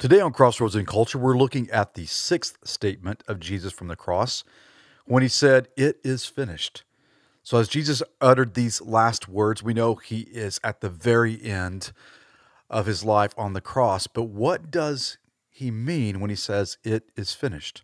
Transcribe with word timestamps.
Today 0.00 0.20
on 0.20 0.32
Crossroads 0.32 0.76
in 0.76 0.86
Culture, 0.86 1.18
we're 1.18 1.36
looking 1.36 1.68
at 1.68 1.92
the 1.92 2.06
sixth 2.06 2.56
statement 2.64 3.22
of 3.28 3.38
Jesus 3.38 3.70
from 3.70 3.88
the 3.88 3.96
cross 3.96 4.44
when 5.04 5.22
he 5.22 5.28
said, 5.28 5.68
It 5.76 6.00
is 6.02 6.24
finished. 6.24 6.84
So, 7.42 7.58
as 7.58 7.68
Jesus 7.68 8.02
uttered 8.18 8.54
these 8.54 8.80
last 8.80 9.28
words, 9.28 9.62
we 9.62 9.74
know 9.74 9.96
he 9.96 10.20
is 10.20 10.58
at 10.64 10.80
the 10.80 10.88
very 10.88 11.44
end 11.44 11.92
of 12.70 12.86
his 12.86 13.04
life 13.04 13.34
on 13.36 13.52
the 13.52 13.60
cross. 13.60 14.06
But 14.06 14.22
what 14.22 14.70
does 14.70 15.18
he 15.50 15.70
mean 15.70 16.18
when 16.18 16.30
he 16.30 16.36
says, 16.36 16.78
It 16.82 17.10
is 17.14 17.34
finished? 17.34 17.82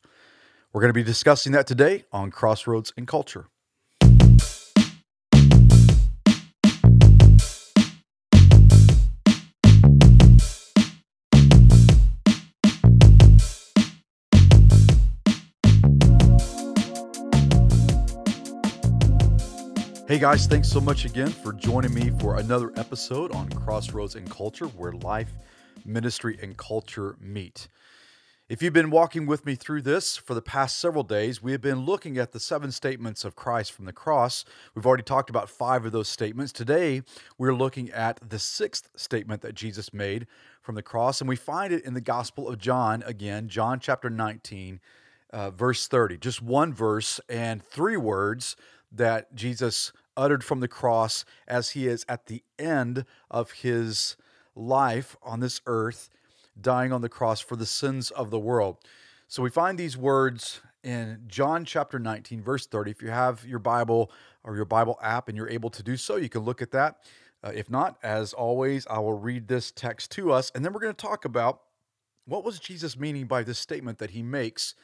We're 0.73 0.81
going 0.81 0.89
to 0.89 0.95
be 0.95 1.03
discussing 1.03 1.53
that 1.53 1.67
today 1.67 2.07
on 2.13 2.31
Crossroads 2.31 2.95
in 2.97 3.05
Culture. 3.05 3.49
Hey 20.09 20.21
guys, 20.21 20.47
thanks 20.47 20.69
so 20.69 20.81
much 20.81 21.05
again 21.05 21.31
for 21.31 21.53
joining 21.53 21.93
me 21.93 22.11
for 22.21 22.37
another 22.37 22.73
episode 22.77 23.33
on 23.33 23.49
Crossroads 23.49 24.15
and 24.15 24.31
Culture, 24.31 24.67
where 24.67 24.93
life, 24.93 25.33
ministry, 25.85 26.39
and 26.41 26.57
culture 26.57 27.17
meet. 27.21 27.67
If 28.49 28.63
you've 28.63 28.73
been 28.73 28.91
walking 28.91 29.27
with 29.27 29.45
me 29.45 29.57
through 29.57 29.83
this 29.83 30.17
for 30.17 30.35
the 30.35 30.41
past 30.41 30.79
several 30.79 31.03
days, 31.03 31.43
we 31.43 31.51
have 31.51 31.61
been 31.61 31.81
looking 31.81 32.19
at 32.19 32.31
the 32.31 32.39
seven 32.39 32.71
statements 32.71 33.25
of 33.25 33.35
Christ 33.35 33.73
from 33.73 33.85
the 33.85 33.93
cross. 33.93 34.45
We've 34.77 34.87
already 34.87 35.03
talked 35.03 35.29
about 35.29 35.51
five 35.51 35.85
of 35.85 35.91
those 35.91 36.09
statements. 36.09 36.53
Today, 36.53 37.03
we're 37.37 37.53
looking 37.53 37.91
at 37.91 38.21
the 38.31 38.39
sixth 38.39 38.91
statement 38.95 39.43
that 39.43 39.57
Jesus 39.57 39.93
made 39.93 40.29
from 40.63 40.77
the 40.77 40.83
cross, 40.83 41.21
and 41.21 41.29
we 41.29 41.35
find 41.35 41.73
it 41.73 41.85
in 41.85 41.95
the 41.95 42.01
Gospel 42.01 42.49
of 42.49 42.59
John 42.59 43.03
again, 43.07 43.49
John 43.49 43.81
chapter 43.81 44.09
19, 44.09 44.79
uh, 45.33 45.51
verse 45.51 45.89
30. 45.89 46.19
Just 46.19 46.41
one 46.41 46.73
verse 46.73 47.19
and 47.29 47.61
three 47.61 47.97
words 47.97 48.55
that 48.93 49.35
Jesus 49.35 49.93
uttered 50.17 50.45
from 50.45 50.61
the 50.61 50.69
cross 50.69 51.25
as 51.47 51.71
he 51.71 51.87
is 51.87 52.05
at 52.09 52.27
the 52.27 52.43
end 52.59 53.05
of 53.31 53.53
his 53.53 54.17
life 54.55 55.17
on 55.23 55.41
this 55.41 55.61
earth, 55.67 56.09
dying 56.61 56.93
on 56.93 57.03
the 57.03 57.09
cross 57.09 57.41
for 57.41 57.57
the 57.57 57.67
sins 57.67 58.11
of 58.11 58.31
the 58.31 58.39
world. 58.39 58.79
So 59.29 59.43
we 59.43 59.51
find 59.51 59.79
these 59.79 59.97
words 59.97 60.61
in 60.83 61.25
John 61.27 61.65
chapter 61.65 61.99
19, 61.99 62.43
verse 62.43 62.67
30. 62.67 62.91
If 62.91 63.03
you 63.03 63.11
have 63.11 63.45
your 63.45 63.59
Bible 63.59 64.11
or 64.45 64.55
your 64.55 64.65
Bible 64.65 64.99
app 65.03 65.29
and 65.29 65.37
you're 65.37 65.51
able 65.51 65.71
to 65.71 65.83
do 65.83 65.97
so, 65.97 66.17
you 66.17 66.29
can 66.29 66.43
look 66.43 66.63
at 66.63 66.71
that. 66.71 66.99
Uh, 67.43 67.53
if 67.55 67.69
not, 67.69 67.99
as 68.03 68.33
always, 68.33 68.87
I 68.89 68.99
will 68.99 69.19
read 69.19 69.49
this 69.49 69.71
text 69.71 70.11
to 70.13 70.33
us, 70.33 70.51
and 70.55 70.65
then 70.65 70.73
we're 70.73 70.81
going 70.81 70.95
to 70.95 71.07
talk 71.07 71.25
about 71.25 71.61
what 72.25 72.45
was 72.45 72.59
Jesus 72.59 72.99
meaning 72.99 73.27
by 73.27 73.43
this 73.43 73.59
statement 73.59 73.99
that 73.99 74.11
he 74.11 74.23
makes 74.23 74.75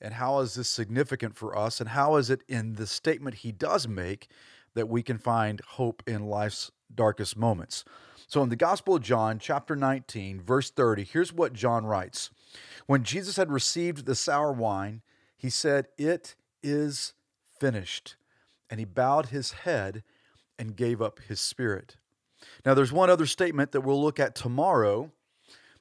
and 0.00 0.14
how 0.14 0.40
is 0.40 0.54
this 0.54 0.68
significant 0.68 1.36
for 1.36 1.56
us 1.56 1.80
and 1.80 1.90
how 1.90 2.16
is 2.16 2.30
it 2.30 2.42
in 2.48 2.74
the 2.74 2.86
statement 2.86 3.36
he 3.36 3.52
does 3.52 3.86
make 3.86 4.28
that 4.76 4.88
we 4.88 5.02
can 5.02 5.18
find 5.18 5.60
hope 5.70 6.02
in 6.06 6.26
life's 6.26 6.70
darkest 6.94 7.36
moments. 7.36 7.84
So 8.28 8.42
in 8.42 8.48
the 8.48 8.56
gospel 8.56 8.96
of 8.96 9.02
john 9.02 9.38
chapter 9.38 9.74
19 9.74 10.40
verse 10.40 10.70
30 10.70 11.04
here's 11.04 11.32
what 11.32 11.52
john 11.52 11.84
writes. 11.84 12.30
When 12.86 13.02
jesus 13.02 13.36
had 13.36 13.50
received 13.50 14.06
the 14.06 14.14
sour 14.14 14.52
wine 14.52 15.02
he 15.36 15.50
said 15.50 15.88
it 15.98 16.36
is 16.62 17.14
finished 17.58 18.16
and 18.70 18.78
he 18.78 18.86
bowed 18.86 19.26
his 19.26 19.52
head 19.52 20.02
and 20.58 20.76
gave 20.76 21.02
up 21.02 21.20
his 21.28 21.40
spirit. 21.40 21.96
Now 22.64 22.74
there's 22.74 22.92
one 22.92 23.10
other 23.10 23.26
statement 23.26 23.72
that 23.72 23.80
we'll 23.80 24.00
look 24.00 24.20
at 24.20 24.34
tomorrow 24.34 25.10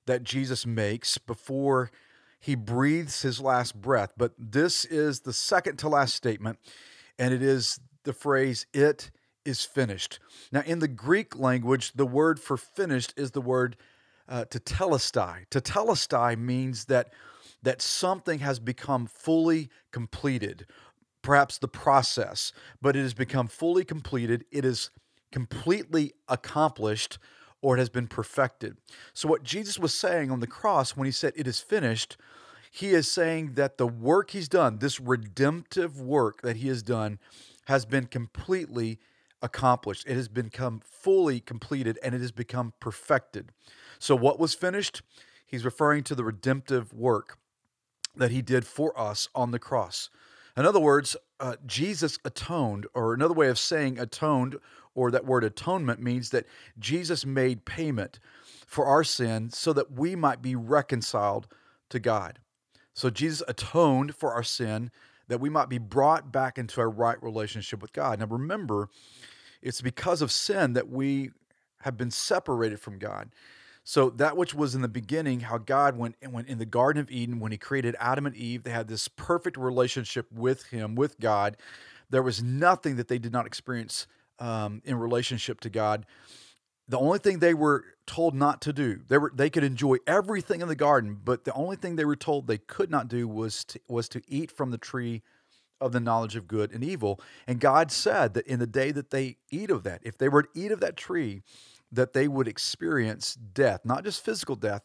that 0.07 0.23
jesus 0.23 0.65
makes 0.65 1.17
before 1.17 1.91
he 2.45 2.53
breathes 2.53 3.23
his 3.23 3.41
last 3.41 3.81
breath. 3.81 4.11
But 4.15 4.33
this 4.37 4.85
is 4.85 5.21
the 5.21 5.33
second 5.33 5.77
to 5.77 5.89
last 5.89 6.13
statement, 6.13 6.59
and 7.17 7.33
it 7.33 7.41
is 7.41 7.79
the 8.05 8.13
phrase, 8.13 8.65
it 8.73 9.11
is 9.43 9.63
finished. 9.63 10.19
Now, 10.51 10.61
in 10.61 10.79
the 10.79 10.87
Greek 10.87 11.37
language, 11.37 11.93
the 11.93 12.05
word 12.05 12.39
for 12.39 12.57
finished 12.57 13.13
is 13.15 13.31
the 13.31 13.41
word 13.41 13.77
uh, 14.27 14.45
tetelestai. 14.45 15.47
Tetelestai 15.49 16.37
means 16.37 16.85
that, 16.85 17.13
that 17.61 17.81
something 17.81 18.39
has 18.39 18.59
become 18.59 19.05
fully 19.05 19.69
completed, 19.91 20.65
perhaps 21.21 21.57
the 21.57 21.67
process, 21.67 22.51
but 22.81 22.95
it 22.95 23.01
has 23.01 23.13
become 23.13 23.47
fully 23.47 23.85
completed. 23.85 24.45
It 24.51 24.65
is 24.65 24.89
completely 25.31 26.13
accomplished 26.27 27.19
or 27.61 27.75
it 27.75 27.79
has 27.79 27.89
been 27.89 28.07
perfected. 28.07 28.77
So, 29.13 29.27
what 29.27 29.43
Jesus 29.43 29.79
was 29.79 29.93
saying 29.93 30.29
on 30.29 30.39
the 30.39 30.47
cross 30.47 30.95
when 30.95 31.05
he 31.05 31.11
said, 31.11 31.33
It 31.35 31.47
is 31.47 31.59
finished, 31.59 32.17
he 32.71 32.89
is 32.89 33.09
saying 33.09 33.53
that 33.53 33.77
the 33.77 33.87
work 33.87 34.31
he's 34.31 34.49
done, 34.49 34.79
this 34.79 34.99
redemptive 34.99 35.99
work 35.99 36.41
that 36.41 36.57
he 36.57 36.67
has 36.67 36.83
done, 36.83 37.19
has 37.65 37.85
been 37.85 38.05
completely 38.05 38.99
accomplished. 39.41 40.05
It 40.07 40.15
has 40.15 40.27
become 40.27 40.81
fully 40.83 41.39
completed 41.39 41.99
and 42.03 42.15
it 42.15 42.21
has 42.21 42.31
become 42.31 42.73
perfected. 42.79 43.51
So, 43.99 44.15
what 44.15 44.39
was 44.39 44.53
finished? 44.53 45.01
He's 45.45 45.65
referring 45.65 46.03
to 46.05 46.15
the 46.15 46.23
redemptive 46.23 46.93
work 46.93 47.37
that 48.15 48.31
he 48.31 48.41
did 48.41 48.65
for 48.65 48.97
us 48.99 49.29
on 49.35 49.51
the 49.51 49.59
cross. 49.59 50.09
In 50.57 50.65
other 50.65 50.79
words, 50.79 51.15
uh, 51.39 51.55
Jesus 51.65 52.17
atoned, 52.23 52.87
or 52.93 53.13
another 53.13 53.33
way 53.33 53.49
of 53.49 53.59
saying 53.59 53.99
atoned, 53.99 54.55
or 54.93 55.11
that 55.11 55.25
word 55.25 55.43
atonement 55.43 56.01
means 56.01 56.29
that 56.29 56.45
Jesus 56.79 57.25
made 57.25 57.65
payment 57.65 58.19
for 58.65 58.85
our 58.85 59.03
sin 59.03 59.49
so 59.49 59.73
that 59.73 59.91
we 59.91 60.15
might 60.15 60.41
be 60.41 60.55
reconciled 60.55 61.47
to 61.89 61.99
God. 61.99 62.39
So 62.93 63.09
Jesus 63.09 63.43
atoned 63.47 64.15
for 64.15 64.33
our 64.33 64.43
sin 64.43 64.89
that 65.27 65.39
we 65.39 65.49
might 65.49 65.69
be 65.69 65.77
brought 65.77 66.31
back 66.31 66.57
into 66.57 66.81
a 66.81 66.87
right 66.87 67.21
relationship 67.21 67.81
with 67.81 67.93
God. 67.93 68.19
Now 68.19 68.27
remember, 68.27 68.89
it's 69.61 69.81
because 69.81 70.21
of 70.21 70.31
sin 70.31 70.73
that 70.73 70.89
we 70.89 71.31
have 71.81 71.97
been 71.97 72.11
separated 72.11 72.79
from 72.79 72.99
God. 72.99 73.29
So 73.83 74.09
that 74.11 74.35
which 74.35 74.55
was 74.55 74.73
in 74.73 74.81
the 74.81 74.87
beginning, 74.87 75.41
how 75.41 75.59
God 75.59 75.95
went 75.95 76.15
went 76.27 76.47
in 76.47 76.57
the 76.57 76.65
Garden 76.65 77.01
of 77.01 77.11
Eden 77.11 77.39
when 77.39 77.51
He 77.51 77.57
created 77.57 77.95
Adam 77.99 78.25
and 78.25 78.35
Eve, 78.35 78.63
they 78.63 78.71
had 78.71 78.87
this 78.87 79.07
perfect 79.07 79.57
relationship 79.57 80.31
with 80.31 80.63
Him, 80.67 80.95
with 80.95 81.19
God. 81.19 81.57
There 82.09 82.23
was 82.23 82.41
nothing 82.41 82.95
that 82.95 83.07
they 83.07 83.19
did 83.19 83.31
not 83.31 83.45
experience 83.45 84.07
um, 84.39 84.81
in 84.85 84.97
relationship 84.97 85.59
to 85.61 85.69
God 85.69 86.05
the 86.87 86.99
only 86.99 87.19
thing 87.19 87.39
they 87.39 87.53
were 87.53 87.83
told 88.05 88.35
not 88.35 88.61
to 88.61 88.71
do 88.71 89.01
they 89.07 89.17
were 89.17 89.31
they 89.33 89.49
could 89.49 89.63
enjoy 89.63 89.97
everything 90.05 90.61
in 90.61 90.67
the 90.67 90.75
garden 90.75 91.19
but 91.23 91.43
the 91.43 91.53
only 91.53 91.75
thing 91.75 91.95
they 91.95 92.05
were 92.05 92.15
told 92.15 92.45
they 92.45 92.57
could 92.57 92.91
not 92.91 93.07
do 93.07 93.27
was 93.27 93.63
to, 93.65 93.79
was 93.87 94.07
to 94.09 94.21
eat 94.27 94.51
from 94.51 94.71
the 94.71 94.77
tree 94.77 95.23
of 95.81 95.91
the 95.91 95.99
knowledge 95.99 96.37
of 96.37 96.47
good 96.47 96.71
and 96.71 96.83
evil. 96.83 97.19
And 97.47 97.59
god 97.59 97.91
said 97.91 98.33
that 98.35 98.47
in 98.47 98.59
the 98.59 98.67
day 98.67 98.91
that 98.91 99.09
they 99.09 99.37
eat 99.51 99.71
of 99.71 99.83
that 99.83 100.01
if 100.03 100.17
they 100.17 100.29
were 100.29 100.43
to 100.43 100.49
eat 100.53 100.71
of 100.71 100.79
that 100.81 100.97
tree 100.97 101.41
that 101.91 102.13
they 102.13 102.27
would 102.27 102.47
experience 102.47 103.33
death 103.35 103.81
not 103.83 104.03
just 104.03 104.23
physical 104.23 104.55
death 104.55 104.83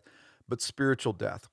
but 0.49 0.63
spiritual 0.63 1.13
death. 1.13 1.49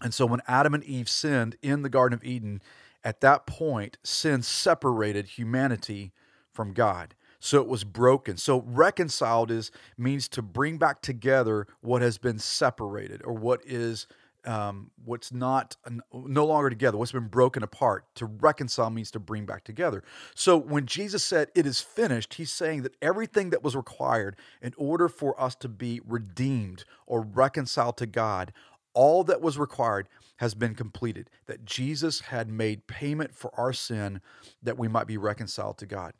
And 0.00 0.14
so 0.14 0.26
when 0.26 0.40
adam 0.46 0.74
and 0.74 0.84
eve 0.84 1.08
sinned 1.08 1.56
in 1.60 1.82
the 1.82 1.88
garden 1.88 2.16
of 2.16 2.24
eden 2.24 2.62
at 3.02 3.20
that 3.20 3.46
point 3.46 3.98
sin 4.04 4.42
separated 4.42 5.26
humanity 5.26 6.12
from 6.52 6.72
god 6.72 7.16
so 7.40 7.60
it 7.60 7.68
was 7.68 7.84
broken. 7.84 8.36
So 8.36 8.62
reconciled 8.66 9.50
is 9.50 9.70
means 9.96 10.28
to 10.30 10.42
bring 10.42 10.78
back 10.78 11.02
together 11.02 11.66
what 11.80 12.02
has 12.02 12.18
been 12.18 12.38
separated 12.38 13.22
or 13.24 13.32
what 13.32 13.60
is 13.64 14.06
um, 14.46 14.90
what's 15.04 15.32
not 15.32 15.76
no 16.12 16.44
longer 16.44 16.68
together, 16.68 16.98
what's 16.98 17.12
been 17.12 17.28
broken 17.28 17.62
apart. 17.62 18.04
To 18.16 18.26
reconcile 18.26 18.90
means 18.90 19.10
to 19.12 19.18
bring 19.18 19.46
back 19.46 19.64
together. 19.64 20.02
So 20.34 20.56
when 20.56 20.86
Jesus 20.86 21.24
said 21.24 21.48
it 21.54 21.66
is 21.66 21.80
finished, 21.80 22.34
he's 22.34 22.52
saying 22.52 22.82
that 22.82 22.94
everything 23.00 23.50
that 23.50 23.62
was 23.64 23.74
required 23.74 24.36
in 24.60 24.74
order 24.76 25.08
for 25.08 25.40
us 25.40 25.54
to 25.56 25.68
be 25.68 26.00
redeemed 26.06 26.84
or 27.06 27.22
reconciled 27.22 27.96
to 27.98 28.06
God, 28.06 28.52
all 28.92 29.24
that 29.24 29.40
was 29.40 29.58
required 29.58 30.08
has 30.36 30.54
been 30.54 30.74
completed. 30.74 31.30
That 31.46 31.64
Jesus 31.64 32.20
had 32.20 32.48
made 32.48 32.86
payment 32.86 33.34
for 33.34 33.50
our 33.58 33.72
sin 33.72 34.20
that 34.62 34.78
we 34.78 34.88
might 34.88 35.06
be 35.06 35.16
reconciled 35.16 35.78
to 35.78 35.86
God. 35.86 36.12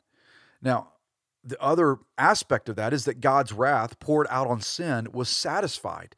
Now, 0.61 0.89
the 1.45 1.61
other 1.61 1.99
aspect 2.17 2.67
of 2.69 2.75
that 2.75 2.93
is 2.93 3.05
that 3.05 3.21
God's 3.21 3.53
wrath 3.53 3.99
poured 3.99 4.27
out 4.29 4.47
on 4.47 4.61
sin 4.61 5.07
was 5.13 5.29
satisfied 5.29 6.15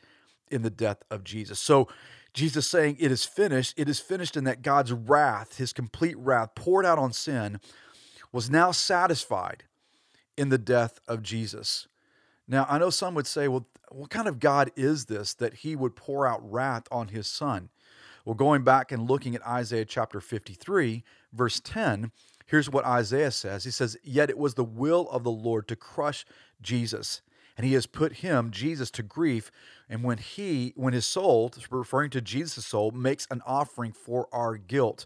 in 0.50 0.62
the 0.62 0.70
death 0.70 1.04
of 1.12 1.24
Jesus. 1.24 1.60
So 1.60 1.88
Jesus 2.34 2.68
saying 2.68 2.98
it 3.00 3.12
is 3.12 3.26
finished, 3.26 3.74
it 3.78 3.90
is 3.90 4.00
finished 4.00 4.38
in 4.38 4.46
that 4.46 4.62
God's 4.62 4.94
wrath, 4.94 5.58
his 5.58 5.74
complete 5.74 6.18
wrath 6.18 6.56
poured 6.56 6.86
out 6.86 6.98
on 6.98 7.12
sin 7.12 7.60
was 8.32 8.50
now 8.50 8.72
satisfied 8.72 9.64
in 10.38 10.50
the 10.50 10.58
death 10.58 11.00
of 11.08 11.24
Jesus. 11.24 11.88
Now, 12.48 12.66
I 12.70 12.78
know 12.78 12.90
some 12.90 13.16
would 13.16 13.28
say, 13.28 13.48
well, 13.48 13.68
what 13.90 14.10
kind 14.10 14.28
of 14.28 14.40
God 14.40 14.72
is 14.76 15.06
this 15.06 15.34
that 15.34 15.56
he 15.56 15.76
would 15.76 15.96
pour 15.96 16.28
out 16.28 16.50
wrath 16.50 16.84
on 16.92 17.10
his 17.10 17.28
son? 17.28 17.70
Well, 18.24 18.36
going 18.36 18.64
back 18.64 18.92
and 18.92 19.10
looking 19.10 19.36
at 19.36 19.46
Isaiah 19.48 19.86
chapter 19.86 20.20
53, 20.20 21.04
verse 21.34 21.60
10, 21.60 22.12
Here's 22.48 22.70
what 22.70 22.86
Isaiah 22.86 23.32
says 23.32 23.64
He 23.66 23.72
says, 23.72 23.98
Yet 24.04 24.30
it 24.30 24.38
was 24.38 24.56
the 24.56 24.64
will 24.64 25.10
of 25.10 25.24
the 25.24 25.32
Lord 25.32 25.68
to 25.68 25.76
crush 25.76 26.26
Jesus, 26.62 27.22
and 27.56 27.66
he 27.66 27.74
has 27.74 27.86
put 27.86 28.14
him, 28.14 28.52
Jesus, 28.52 28.90
to 28.92 29.04
grief. 29.04 29.52
And 29.90 30.04
when 30.04 30.18
he, 30.18 30.74
when 30.76 30.94
his 30.94 31.06
soul, 31.06 31.52
referring 31.70 32.10
to 32.12 32.22
Jesus' 32.22 32.66
soul, 32.66 32.92
makes 32.92 33.28
an 33.30 33.42
offering 33.46 33.92
for 33.92 34.28
our 34.32 34.58
guilt. 34.58 35.06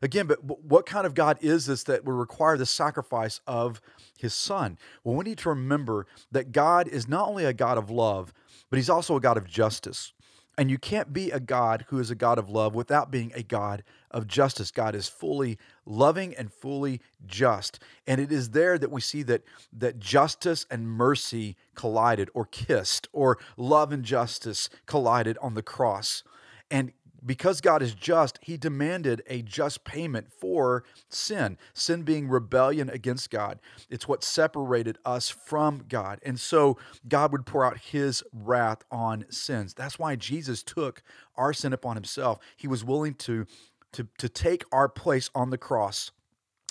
Again, 0.00 0.26
but 0.26 0.42
what 0.62 0.86
kind 0.86 1.06
of 1.06 1.14
God 1.14 1.38
is 1.40 1.66
this 1.66 1.82
that 1.84 2.04
would 2.04 2.12
require 2.12 2.56
the 2.56 2.66
sacrifice 2.66 3.40
of 3.46 3.80
his 4.16 4.32
son? 4.32 4.78
Well, 5.02 5.16
we 5.16 5.24
need 5.24 5.38
to 5.38 5.48
remember 5.48 6.06
that 6.30 6.52
God 6.52 6.86
is 6.86 7.08
not 7.08 7.28
only 7.28 7.44
a 7.44 7.52
God 7.52 7.78
of 7.78 7.90
love, 7.90 8.32
but 8.70 8.76
he's 8.76 8.90
also 8.90 9.16
a 9.16 9.20
God 9.20 9.36
of 9.36 9.46
justice. 9.46 10.12
And 10.56 10.70
you 10.70 10.78
can't 10.78 11.12
be 11.12 11.30
a 11.30 11.40
God 11.40 11.84
who 11.88 12.00
is 12.00 12.10
a 12.10 12.16
God 12.16 12.38
of 12.38 12.48
love 12.48 12.74
without 12.74 13.10
being 13.10 13.32
a 13.34 13.42
God 13.42 13.84
of 14.10 14.26
justice. 14.26 14.70
God 14.70 14.94
is 14.94 15.08
fully 15.08 15.56
loving 15.88 16.34
and 16.34 16.52
fully 16.52 17.00
just. 17.26 17.80
And 18.06 18.20
it 18.20 18.30
is 18.30 18.50
there 18.50 18.78
that 18.78 18.90
we 18.92 19.00
see 19.00 19.22
that, 19.24 19.42
that 19.72 19.98
justice 19.98 20.66
and 20.70 20.88
mercy 20.88 21.56
collided 21.74 22.30
or 22.34 22.44
kissed, 22.44 23.08
or 23.12 23.38
love 23.56 23.90
and 23.90 24.04
justice 24.04 24.68
collided 24.86 25.38
on 25.38 25.54
the 25.54 25.62
cross. 25.62 26.22
And 26.70 26.92
because 27.24 27.60
God 27.60 27.82
is 27.82 27.94
just, 27.94 28.38
he 28.42 28.56
demanded 28.56 29.22
a 29.26 29.42
just 29.42 29.84
payment 29.84 30.30
for 30.32 30.84
sin, 31.08 31.58
sin 31.74 32.02
being 32.02 32.28
rebellion 32.28 32.88
against 32.88 33.30
God. 33.30 33.58
It's 33.90 34.06
what 34.06 34.22
separated 34.22 34.98
us 35.04 35.28
from 35.28 35.84
God. 35.88 36.20
And 36.22 36.38
so 36.38 36.78
God 37.08 37.32
would 37.32 37.46
pour 37.46 37.64
out 37.64 37.78
his 37.78 38.22
wrath 38.32 38.84
on 38.90 39.24
sins. 39.30 39.74
That's 39.74 39.98
why 39.98 40.16
Jesus 40.16 40.62
took 40.62 41.02
our 41.36 41.52
sin 41.52 41.72
upon 41.72 41.96
himself. 41.96 42.38
He 42.56 42.68
was 42.68 42.84
willing 42.84 43.14
to, 43.14 43.46
to, 43.92 44.08
to 44.18 44.28
take 44.28 44.64
our 44.72 44.88
place 44.88 45.30
on 45.34 45.50
the 45.50 45.58
cross 45.58 46.10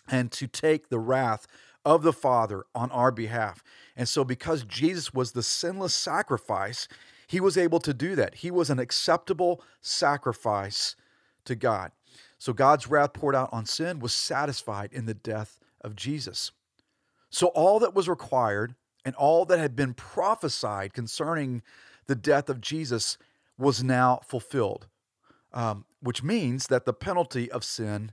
and 0.09 0.31
to 0.33 0.47
take 0.47 0.89
the 0.89 0.99
wrath 0.99 1.47
of 1.83 2.03
the 2.03 2.13
Father 2.13 2.65
on 2.75 2.91
our 2.91 3.11
behalf. 3.11 3.63
And 3.95 4.07
so, 4.07 4.23
because 4.23 4.63
Jesus 4.63 5.13
was 5.13 5.31
the 5.31 5.43
sinless 5.43 5.93
sacrifice, 5.93 6.87
he 7.27 7.39
was 7.39 7.57
able 7.57 7.79
to 7.79 7.93
do 7.93 8.15
that. 8.15 8.35
He 8.35 8.51
was 8.51 8.69
an 8.69 8.79
acceptable 8.79 9.61
sacrifice 9.81 10.95
to 11.45 11.55
God. 11.55 11.91
So 12.37 12.53
God's 12.53 12.87
wrath 12.87 13.13
poured 13.13 13.35
out 13.35 13.49
on 13.51 13.65
sin 13.65 13.99
was 13.99 14.13
satisfied 14.13 14.93
in 14.93 15.05
the 15.05 15.13
death 15.13 15.59
of 15.81 15.95
Jesus. 15.95 16.51
So 17.29 17.47
all 17.47 17.79
that 17.79 17.93
was 17.93 18.07
required 18.07 18.75
and 19.03 19.15
all 19.15 19.45
that 19.45 19.59
had 19.59 19.75
been 19.75 19.93
prophesied 19.93 20.93
concerning 20.93 21.61
the 22.05 22.15
death 22.15 22.49
of 22.49 22.61
Jesus 22.61 23.17
was 23.57 23.83
now 23.83 24.21
fulfilled, 24.23 24.87
um, 25.53 25.85
which 26.01 26.23
means 26.23 26.67
that 26.67 26.85
the 26.85 26.93
penalty 26.93 27.51
of 27.51 27.63
sin 27.63 28.11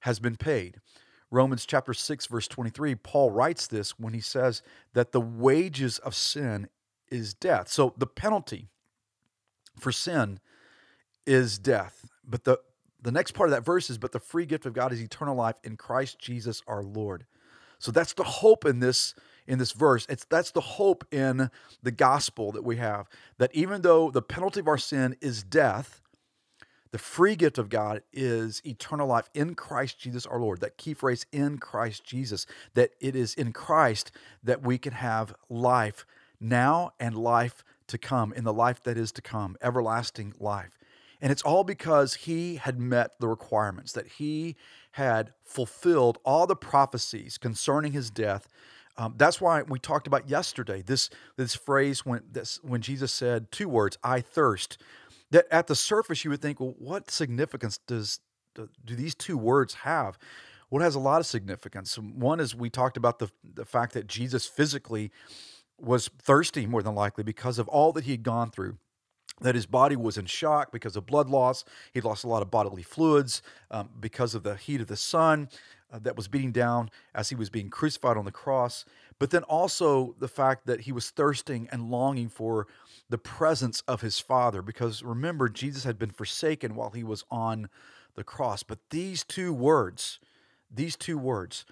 has 0.00 0.18
been 0.18 0.36
paid. 0.36 0.80
Romans 1.30 1.64
chapter 1.64 1.94
6, 1.94 2.26
verse 2.26 2.48
23, 2.48 2.96
Paul 2.96 3.30
writes 3.30 3.66
this 3.66 3.98
when 3.98 4.14
he 4.14 4.20
says 4.20 4.62
that 4.94 5.12
the 5.12 5.20
wages 5.20 5.98
of 5.98 6.14
sin 6.14 6.68
is 7.10 7.34
death. 7.34 7.68
So 7.68 7.94
the 7.96 8.06
penalty 8.06 8.68
for 9.78 9.92
sin 9.92 10.40
is 11.26 11.58
death. 11.58 12.06
But 12.24 12.44
the 12.44 12.58
the 13.02 13.12
next 13.12 13.32
part 13.32 13.48
of 13.48 13.52
that 13.52 13.64
verse 13.64 13.88
is 13.88 13.98
but 13.98 14.12
the 14.12 14.20
free 14.20 14.44
gift 14.44 14.66
of 14.66 14.74
God 14.74 14.92
is 14.92 15.00
eternal 15.00 15.34
life 15.34 15.56
in 15.64 15.76
Christ 15.76 16.18
Jesus 16.18 16.62
our 16.66 16.82
Lord. 16.82 17.24
So 17.78 17.90
that's 17.90 18.12
the 18.12 18.24
hope 18.24 18.64
in 18.64 18.80
this 18.80 19.14
in 19.46 19.58
this 19.58 19.72
verse. 19.72 20.06
It's 20.08 20.26
that's 20.26 20.50
the 20.50 20.60
hope 20.60 21.04
in 21.10 21.50
the 21.82 21.90
gospel 21.90 22.52
that 22.52 22.64
we 22.64 22.76
have 22.76 23.08
that 23.38 23.54
even 23.54 23.82
though 23.82 24.10
the 24.10 24.22
penalty 24.22 24.60
of 24.60 24.68
our 24.68 24.78
sin 24.78 25.16
is 25.20 25.42
death, 25.42 26.02
the 26.92 26.98
free 26.98 27.36
gift 27.36 27.58
of 27.58 27.68
God 27.68 28.02
is 28.12 28.60
eternal 28.66 29.06
life 29.06 29.28
in 29.32 29.54
Christ 29.54 29.98
Jesus 29.98 30.26
our 30.26 30.40
Lord. 30.40 30.60
That 30.60 30.76
key 30.76 30.94
phrase 30.94 31.24
in 31.30 31.58
Christ 31.58 32.04
Jesus 32.04 32.46
that 32.74 32.90
it 33.00 33.14
is 33.14 33.34
in 33.34 33.52
Christ 33.52 34.10
that 34.42 34.62
we 34.62 34.76
can 34.78 34.94
have 34.94 35.34
life 35.48 36.04
now 36.40 36.92
and 36.98 37.16
life 37.16 37.64
to 37.86 37.98
come, 37.98 38.32
in 38.32 38.44
the 38.44 38.52
life 38.52 38.82
that 38.84 38.96
is 38.96 39.12
to 39.12 39.22
come, 39.22 39.56
everlasting 39.60 40.32
life. 40.38 40.78
And 41.20 41.30
it's 41.30 41.42
all 41.42 41.64
because 41.64 42.14
he 42.14 42.56
had 42.56 42.80
met 42.80 43.20
the 43.20 43.28
requirements, 43.28 43.92
that 43.92 44.06
he 44.06 44.56
had 44.92 45.32
fulfilled 45.44 46.18
all 46.24 46.46
the 46.46 46.56
prophecies 46.56 47.36
concerning 47.36 47.92
his 47.92 48.10
death. 48.10 48.48
Um, 48.96 49.14
that's 49.16 49.40
why 49.40 49.62
we 49.62 49.78
talked 49.78 50.06
about 50.06 50.28
yesterday 50.28 50.82
this, 50.82 51.10
this 51.36 51.54
phrase 51.54 52.06
when, 52.06 52.22
this, 52.30 52.58
when 52.62 52.80
Jesus 52.80 53.12
said 53.12 53.52
two 53.52 53.68
words, 53.68 53.98
I 54.02 54.20
thirst. 54.20 54.78
That 55.30 55.46
at 55.50 55.66
the 55.66 55.76
surface 55.76 56.24
you 56.24 56.30
would 56.30 56.42
think, 56.42 56.60
well, 56.60 56.74
what 56.78 57.10
significance 57.10 57.78
does 57.86 58.20
do 58.54 58.96
these 58.96 59.14
two 59.14 59.38
words 59.38 59.74
have? 59.74 60.18
Well, 60.70 60.82
it 60.82 60.84
has 60.84 60.94
a 60.94 61.00
lot 61.00 61.20
of 61.20 61.26
significance. 61.26 61.98
One 61.98 62.40
is 62.40 62.54
we 62.54 62.70
talked 62.70 62.96
about 62.96 63.18
the, 63.18 63.30
the 63.42 63.64
fact 63.64 63.92
that 63.94 64.06
Jesus 64.06 64.46
physically 64.46 65.10
was 65.78 66.08
thirsty 66.20 66.66
more 66.66 66.82
than 66.82 66.94
likely 66.94 67.24
because 67.24 67.58
of 67.58 67.68
all 67.68 67.92
that 67.92 68.04
he 68.04 68.12
had 68.12 68.22
gone 68.22 68.50
through 68.50 68.76
that 69.40 69.54
his 69.54 69.66
body 69.66 69.96
was 69.96 70.18
in 70.18 70.26
shock 70.26 70.70
because 70.70 70.96
of 70.96 71.06
blood 71.06 71.28
loss. 71.28 71.64
He'd 71.92 72.04
lost 72.04 72.24
a 72.24 72.28
lot 72.28 72.42
of 72.42 72.50
bodily 72.50 72.82
fluids 72.82 73.42
um, 73.70 73.88
because 73.98 74.34
of 74.34 74.42
the 74.42 74.54
heat 74.54 74.80
of 74.80 74.86
the 74.86 74.96
sun 74.96 75.48
uh, 75.92 75.98
that 76.00 76.16
was 76.16 76.28
beating 76.28 76.52
down 76.52 76.90
as 77.14 77.30
he 77.30 77.34
was 77.34 77.50
being 77.50 77.70
crucified 77.70 78.16
on 78.16 78.24
the 78.24 78.32
cross. 78.32 78.84
But 79.20 79.30
then 79.30 79.42
also 79.44 80.16
the 80.18 80.28
fact 80.28 80.66
that 80.66 80.80
he 80.80 80.92
was 80.92 81.10
thirsting 81.10 81.68
and 81.70 81.90
longing 81.90 82.30
for 82.30 82.66
the 83.10 83.18
presence 83.18 83.82
of 83.86 84.00
his 84.00 84.18
Father. 84.18 84.62
Because 84.62 85.02
remember, 85.02 85.48
Jesus 85.48 85.84
had 85.84 85.98
been 85.98 86.10
forsaken 86.10 86.74
while 86.74 86.90
he 86.90 87.04
was 87.04 87.22
on 87.30 87.68
the 88.16 88.24
cross. 88.24 88.62
But 88.62 88.78
these 88.88 89.22
two 89.22 89.52
words, 89.52 90.20
these 90.70 90.96
two 90.96 91.18
words, 91.18 91.66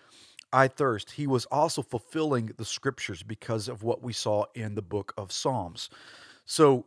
I 0.53 0.69
thirst, 0.69 1.13
he 1.13 1.27
was 1.27 1.47
also 1.47 1.83
fulfilling 1.83 2.53
the 2.59 2.67
scriptures 2.67 3.23
because 3.23 3.67
of 3.67 3.83
what 3.83 4.03
we 4.03 4.13
saw 4.13 4.45
in 4.55 4.75
the 4.75 4.83
book 4.83 5.15
of 5.17 5.33
Psalms. 5.33 5.89
So, 6.45 6.85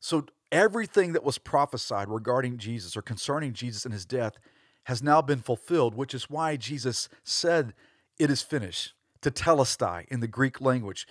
so 0.00 0.26
everything 0.50 1.12
that 1.12 1.24
was 1.24 1.38
prophesied 1.38 2.08
regarding 2.08 2.58
Jesus 2.58 2.96
or 2.96 3.02
concerning 3.02 3.52
Jesus 3.52 3.84
and 3.84 3.94
his 3.94 4.06
death 4.06 4.38
has 4.84 5.04
now 5.04 5.22
been 5.22 5.40
fulfilled, 5.40 5.94
which 5.94 6.14
is 6.14 6.28
why 6.28 6.56
Jesus 6.56 7.08
said, 7.22 7.74
It 8.18 8.28
is 8.28 8.42
finished. 8.42 8.94
Tetelestai 9.22 10.06
in 10.08 10.20
the 10.20 10.28
Greek 10.28 10.60
language. 10.60 11.06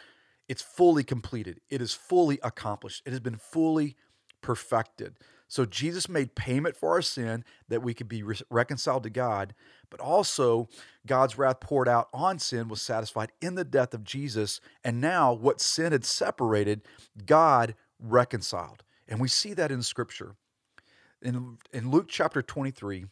It's 0.47 0.61
fully 0.61 1.03
completed. 1.03 1.61
It 1.69 1.81
is 1.81 1.93
fully 1.93 2.39
accomplished. 2.43 3.03
It 3.05 3.11
has 3.11 3.19
been 3.19 3.37
fully 3.37 3.95
perfected. 4.41 5.15
So 5.47 5.65
Jesus 5.65 6.07
made 6.07 6.35
payment 6.35 6.75
for 6.75 6.91
our 6.91 7.01
sin 7.01 7.43
that 7.67 7.81
we 7.81 7.95
could 7.95 8.07
be 8.07 8.21
re- 8.21 8.39
reconciled 8.51 9.03
to 9.03 9.09
God, 9.09 9.55
but 9.89 9.99
also 9.99 10.69
God's 11.07 11.37
wrath 11.37 11.59
poured 11.59 11.87
out 11.87 12.07
on 12.13 12.37
sin 12.37 12.67
was 12.67 12.81
satisfied 12.81 13.31
in 13.41 13.55
the 13.55 13.63
death 13.63 13.93
of 13.95 14.03
Jesus. 14.03 14.61
And 14.83 15.01
now 15.01 15.33
what 15.33 15.59
sin 15.59 15.91
had 15.91 16.05
separated, 16.05 16.81
God 17.25 17.75
reconciled. 17.99 18.83
And 19.07 19.19
we 19.19 19.27
see 19.27 19.53
that 19.55 19.71
in 19.71 19.81
Scripture. 19.81 20.35
In, 21.21 21.57
in 21.73 21.89
Luke 21.89 22.07
chapter 22.07 22.43
23, 22.43 23.05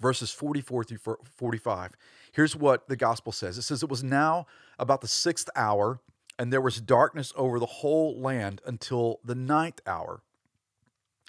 verses 0.00 0.30
44 0.30 0.84
through 0.84 1.16
45, 1.36 1.92
here's 2.32 2.56
what 2.56 2.88
the 2.88 2.96
gospel 2.96 3.32
says 3.32 3.58
it 3.58 3.62
says, 3.62 3.82
It 3.82 3.90
was 3.90 4.02
now 4.02 4.46
about 4.78 5.00
the 5.00 5.08
sixth 5.08 5.48
hour, 5.54 6.00
and 6.38 6.52
there 6.52 6.60
was 6.60 6.80
darkness 6.80 7.32
over 7.36 7.58
the 7.58 7.66
whole 7.66 8.20
land 8.20 8.60
until 8.66 9.20
the 9.24 9.34
ninth 9.34 9.80
hour. 9.86 10.22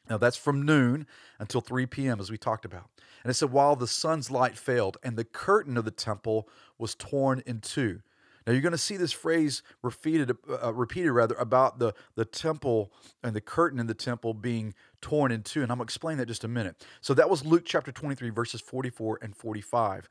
Now 0.09 0.17
that's 0.17 0.37
from 0.37 0.65
noon 0.65 1.07
until 1.39 1.61
3 1.61 1.85
p.m., 1.85 2.19
as 2.19 2.29
we 2.29 2.37
talked 2.37 2.65
about. 2.65 2.89
And 3.23 3.31
it 3.31 3.35
said, 3.35 3.51
while 3.51 3.75
the 3.75 3.87
sun's 3.87 4.29
light 4.29 4.57
failed 4.57 4.97
and 5.01 5.15
the 5.15 5.23
curtain 5.23 5.77
of 5.77 5.85
the 5.85 5.91
temple 5.91 6.49
was 6.77 6.93
torn 6.95 7.41
in 7.45 7.61
two. 7.61 8.01
Now 8.45 8.51
you're 8.51 8.61
going 8.61 8.73
to 8.73 8.77
see 8.77 8.97
this 8.97 9.13
phrase 9.13 9.63
repeated, 9.81 10.35
uh, 10.61 10.73
repeated 10.73 11.13
rather, 11.13 11.35
about 11.35 11.79
the, 11.79 11.93
the 12.15 12.25
temple 12.25 12.91
and 13.23 13.33
the 13.33 13.41
curtain 13.41 13.79
in 13.79 13.87
the 13.87 13.93
temple 13.93 14.33
being 14.33 14.73
torn 15.03 15.31
in 15.31 15.43
two. 15.43 15.61
And 15.61 15.71
I'm 15.71 15.77
going 15.77 15.85
to 15.85 15.91
explain 15.91 16.17
that 16.17 16.27
just 16.27 16.43
a 16.43 16.47
minute. 16.47 16.83
So 17.01 17.13
that 17.13 17.29
was 17.29 17.45
Luke 17.45 17.63
chapter 17.65 17.91
23, 17.91 18.29
verses 18.31 18.61
44 18.61 19.19
and 19.21 19.35
45. 19.35 20.09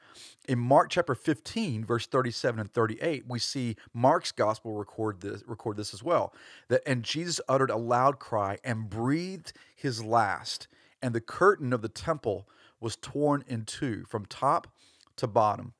In 0.49 0.59
Mark 0.59 0.91
chapter 0.91 1.15
15, 1.15 1.85
verse 1.85 2.07
37 2.07 2.61
and 2.61 2.73
38, 2.73 3.25
we 3.27 3.41
see 3.41 3.77
Mark's 3.93 4.31
gospel 4.31 4.75
record 4.75 5.21
this, 5.21 5.43
record 5.47 5.77
this 5.77 5.93
as 5.93 6.03
well. 6.03 6.33
That 6.69 6.83
and 6.87 7.03
Jesus 7.03 7.41
uttered 7.49 7.71
a 7.71 7.77
loud 7.77 8.21
cry 8.21 8.59
and 8.63 8.89
breathed 8.89 9.53
his 9.75 10.05
last, 10.05 10.69
and 11.01 11.15
the 11.15 11.21
curtain 11.21 11.73
of 11.73 11.83
the 11.83 11.89
temple 11.89 12.49
was 12.79 12.97
torn 12.97 13.43
in 13.49 13.65
two 13.65 14.05
from 14.05 14.27
top 14.27 14.69
to 15.17 15.27
bottom. 15.27 15.73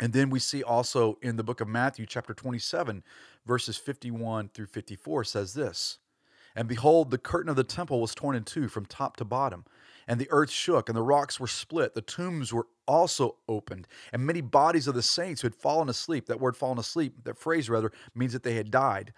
And 0.00 0.12
then 0.12 0.30
we 0.30 0.38
see 0.38 0.62
also 0.62 1.18
in 1.22 1.36
the 1.36 1.42
book 1.42 1.60
of 1.60 1.68
Matthew, 1.68 2.06
chapter 2.06 2.34
27, 2.34 3.02
verses 3.46 3.76
51 3.76 4.50
through 4.50 4.66
54, 4.66 5.24
says 5.24 5.54
this 5.54 5.98
And 6.58 6.66
behold, 6.66 7.12
the 7.12 7.18
curtain 7.18 7.48
of 7.48 7.54
the 7.54 7.62
temple 7.62 8.00
was 8.00 8.16
torn 8.16 8.34
in 8.34 8.42
two 8.42 8.66
from 8.66 8.84
top 8.84 9.16
to 9.18 9.24
bottom, 9.24 9.64
and 10.08 10.20
the 10.20 10.26
earth 10.30 10.50
shook, 10.50 10.88
and 10.88 10.96
the 10.96 11.04
rocks 11.04 11.38
were 11.38 11.46
split. 11.46 11.94
The 11.94 12.02
tombs 12.02 12.52
were 12.52 12.66
also 12.84 13.36
opened, 13.48 13.86
and 14.12 14.26
many 14.26 14.40
bodies 14.40 14.88
of 14.88 14.96
the 14.96 15.02
saints 15.02 15.40
who 15.40 15.46
had 15.46 15.54
fallen 15.54 15.88
asleep, 15.88 16.26
that 16.26 16.40
word 16.40 16.56
fallen 16.56 16.80
asleep, 16.80 17.22
that 17.22 17.38
phrase 17.38 17.70
rather, 17.70 17.92
means 18.12 18.32
that 18.32 18.42
they 18.42 18.56
had 18.56 18.72
died. 18.72 19.12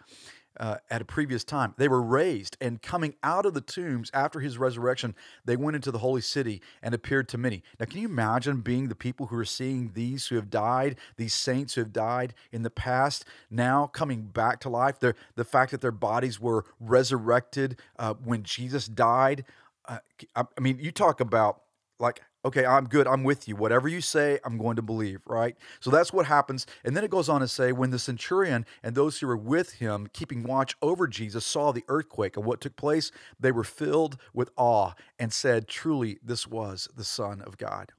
Uh, 0.58 0.76
at 0.90 1.00
a 1.00 1.04
previous 1.04 1.44
time. 1.44 1.74
They 1.76 1.88
were 1.88 2.02
raised, 2.02 2.56
and 2.60 2.82
coming 2.82 3.14
out 3.22 3.46
of 3.46 3.54
the 3.54 3.60
tombs 3.60 4.10
after 4.12 4.40
his 4.40 4.58
resurrection, 4.58 5.14
they 5.44 5.56
went 5.56 5.76
into 5.76 5.90
the 5.90 5.98
holy 5.98 6.20
city 6.20 6.60
and 6.82 6.94
appeared 6.94 7.28
to 7.30 7.38
many. 7.38 7.62
Now, 7.78 7.86
can 7.86 8.00
you 8.00 8.08
imagine 8.08 8.60
being 8.60 8.88
the 8.88 8.94
people 8.94 9.26
who 9.26 9.36
are 9.36 9.44
seeing 9.44 9.92
these 9.94 10.26
who 10.26 10.36
have 10.36 10.50
died, 10.50 10.96
these 11.16 11.34
saints 11.34 11.74
who 11.74 11.82
have 11.82 11.92
died 11.92 12.34
in 12.52 12.62
the 12.62 12.70
past, 12.70 13.24
now 13.50 13.86
coming 13.86 14.22
back 14.22 14.60
to 14.60 14.68
life? 14.68 14.98
The 14.98 15.14
fact 15.44 15.70
that 15.70 15.80
their 15.80 15.92
bodies 15.92 16.40
were 16.40 16.64
resurrected 16.78 17.78
uh, 17.98 18.14
when 18.14 18.42
Jesus 18.42 18.86
died. 18.86 19.44
Uh, 19.86 19.98
I, 20.34 20.44
I 20.56 20.60
mean, 20.60 20.78
you 20.80 20.92
talk 20.92 21.20
about 21.20 21.62
like 21.98 22.22
okay, 22.44 22.64
I'm 22.64 22.86
good. 22.86 23.06
I'm 23.06 23.24
with 23.24 23.48
you. 23.48 23.56
Whatever 23.56 23.88
you 23.88 24.00
say, 24.00 24.38
I'm 24.44 24.58
going 24.58 24.76
to 24.76 24.82
believe, 24.82 25.20
right? 25.26 25.56
So 25.80 25.90
that's 25.90 26.12
what 26.12 26.26
happens. 26.26 26.66
And 26.84 26.96
then 26.96 27.04
it 27.04 27.10
goes 27.10 27.28
on 27.28 27.40
to 27.40 27.48
say, 27.48 27.72
when 27.72 27.90
the 27.90 27.98
centurion 27.98 28.66
and 28.82 28.94
those 28.94 29.18
who 29.18 29.26
were 29.26 29.36
with 29.36 29.74
him, 29.74 30.08
keeping 30.12 30.42
watch 30.42 30.76
over 30.80 31.06
Jesus, 31.06 31.44
saw 31.44 31.72
the 31.72 31.84
earthquake 31.88 32.36
and 32.36 32.46
what 32.46 32.60
took 32.60 32.76
place, 32.76 33.10
they 33.38 33.52
were 33.52 33.64
filled 33.64 34.16
with 34.32 34.50
awe 34.56 34.92
and 35.18 35.32
said, 35.32 35.68
Truly, 35.68 36.18
this 36.22 36.46
was 36.46 36.88
the 36.96 37.04
Son 37.04 37.42
of 37.42 37.58
God. 37.58 37.92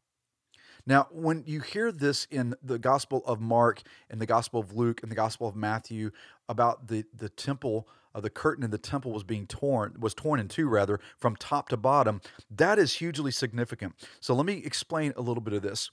Now, 0.85 1.07
when 1.11 1.43
you 1.45 1.61
hear 1.61 1.91
this 1.91 2.25
in 2.31 2.55
the 2.63 2.79
Gospel 2.79 3.23
of 3.25 3.39
Mark 3.39 3.83
and 4.09 4.19
the 4.19 4.25
Gospel 4.25 4.59
of 4.59 4.73
Luke 4.73 5.01
and 5.03 5.11
the 5.11 5.15
Gospel 5.15 5.47
of 5.47 5.55
Matthew 5.55 6.11
about 6.49 6.87
the, 6.87 7.05
the 7.15 7.29
temple 7.29 7.87
uh, 8.13 8.21
the 8.21 8.29
curtain 8.29 8.63
in 8.63 8.71
the 8.71 8.77
temple 8.77 9.11
was 9.11 9.23
being 9.23 9.47
torn, 9.47 9.95
was 9.99 10.13
torn 10.13 10.39
in 10.39 10.47
two 10.47 10.67
rather, 10.67 10.99
from 11.17 11.35
top 11.35 11.69
to 11.69 11.77
bottom. 11.77 12.21
That 12.49 12.79
is 12.79 12.95
hugely 12.95 13.31
significant. 13.31 13.93
So 14.19 14.33
let 14.33 14.45
me 14.45 14.61
explain 14.65 15.13
a 15.15 15.21
little 15.21 15.41
bit 15.41 15.53
of 15.53 15.61
this. 15.61 15.89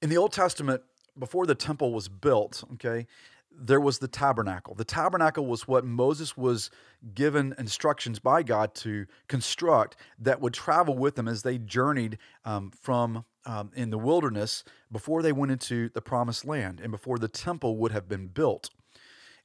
In 0.00 0.10
the 0.10 0.16
Old 0.16 0.32
Testament, 0.32 0.82
before 1.18 1.46
the 1.46 1.54
temple 1.54 1.92
was 1.92 2.08
built, 2.08 2.64
okay, 2.74 3.06
there 3.56 3.80
was 3.80 3.98
the 3.98 4.08
tabernacle. 4.08 4.74
The 4.74 4.84
tabernacle 4.84 5.46
was 5.46 5.68
what 5.68 5.84
Moses 5.84 6.36
was 6.36 6.70
given 7.14 7.54
instructions 7.58 8.18
by 8.18 8.42
God 8.42 8.74
to 8.76 9.06
construct 9.28 9.96
that 10.18 10.40
would 10.40 10.54
travel 10.54 10.96
with 10.96 11.16
them 11.16 11.28
as 11.28 11.42
they 11.42 11.58
journeyed 11.58 12.18
um, 12.44 12.70
from 12.80 13.24
um, 13.44 13.70
in 13.74 13.90
the 13.90 13.98
wilderness 13.98 14.64
before 14.90 15.22
they 15.22 15.32
went 15.32 15.52
into 15.52 15.88
the 15.90 16.00
promised 16.00 16.44
land 16.44 16.80
and 16.80 16.90
before 16.90 17.18
the 17.18 17.28
temple 17.28 17.76
would 17.78 17.92
have 17.92 18.08
been 18.08 18.28
built. 18.28 18.70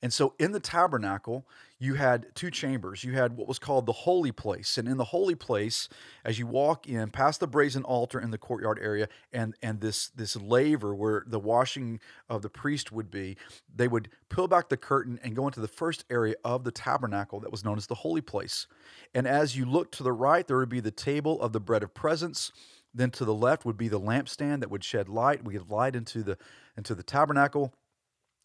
And 0.01 0.13
so 0.13 0.35
in 0.37 0.51
the 0.51 0.59
tabernacle, 0.59 1.47
you 1.79 1.95
had 1.95 2.27
two 2.35 2.51
chambers. 2.51 3.03
You 3.03 3.13
had 3.13 3.35
what 3.35 3.47
was 3.47 3.57
called 3.57 3.87
the 3.87 3.91
holy 3.91 4.31
place. 4.31 4.77
And 4.77 4.87
in 4.87 4.97
the 4.97 5.05
holy 5.05 5.33
place, 5.33 5.89
as 6.23 6.37
you 6.37 6.45
walk 6.45 6.87
in 6.87 7.09
past 7.09 7.39
the 7.39 7.47
brazen 7.47 7.83
altar 7.83 8.19
in 8.19 8.29
the 8.29 8.37
courtyard 8.37 8.79
area 8.81 9.07
and, 9.33 9.55
and 9.61 9.81
this, 9.81 10.09
this 10.09 10.35
laver 10.35 10.93
where 10.93 11.23
the 11.25 11.39
washing 11.39 11.99
of 12.29 12.43
the 12.43 12.49
priest 12.49 12.91
would 12.91 13.09
be, 13.09 13.37
they 13.75 13.87
would 13.87 14.09
peel 14.29 14.47
back 14.47 14.69
the 14.69 14.77
curtain 14.77 15.19
and 15.23 15.35
go 15.35 15.47
into 15.47 15.59
the 15.59 15.67
first 15.67 16.05
area 16.09 16.35
of 16.43 16.63
the 16.63 16.71
tabernacle 16.71 17.39
that 17.39 17.51
was 17.51 17.65
known 17.65 17.77
as 17.77 17.87
the 17.87 17.95
holy 17.95 18.21
place. 18.21 18.67
And 19.15 19.27
as 19.27 19.55
you 19.57 19.65
look 19.65 19.91
to 19.93 20.03
the 20.03 20.13
right, 20.13 20.45
there 20.45 20.57
would 20.57 20.69
be 20.69 20.79
the 20.79 20.91
table 20.91 21.41
of 21.41 21.53
the 21.53 21.59
bread 21.59 21.81
of 21.81 21.93
presence. 21.95 22.51
Then 22.93 23.11
to 23.11 23.25
the 23.25 23.33
left 23.33 23.65
would 23.65 23.77
be 23.77 23.87
the 23.87 23.99
lampstand 23.99 24.59
that 24.59 24.71
would 24.71 24.83
shed 24.83 25.09
light. 25.09 25.43
We 25.43 25.53
get 25.53 25.69
light 25.69 25.95
into 25.95 26.23
the 26.23 26.37
into 26.75 26.95
the 26.95 27.03
tabernacle. 27.03 27.73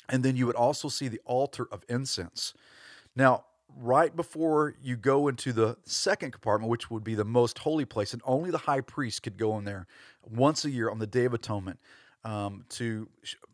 And 0.09 0.25
then 0.25 0.37
you 0.37 0.47
would 0.47 0.57
also 0.57 0.89
see 0.89 1.09
the 1.09 1.21
altar 1.25 1.67
of 1.71 1.85
incense. 1.89 2.55
Now, 3.15 3.45
right 3.77 4.15
before 4.15 4.75
you 4.83 4.97
go 4.97 5.29
into 5.29 5.53
the 5.53 5.77
second 5.85 6.33
compartment, 6.33 6.71
which 6.71 6.91
would 6.91 7.05
be 7.05 7.15
the 7.15 7.25
most 7.25 7.59
holy 7.59 7.85
place, 7.85 8.13
and 8.13 8.23
only 8.25 8.51
the 8.51 8.59
high 8.59 8.81
priest 8.81 9.23
could 9.23 9.39
go 9.39 9.57
in 9.59 9.65
there 9.65 9.87
once 10.23 10.65
a 10.65 10.71
year 10.71 10.91
on 10.91 10.99
the 10.99 11.07
Day 11.07 11.25
of 11.25 11.35
Atonement 11.35 11.79
um, 12.25 12.65
to 12.71 13.09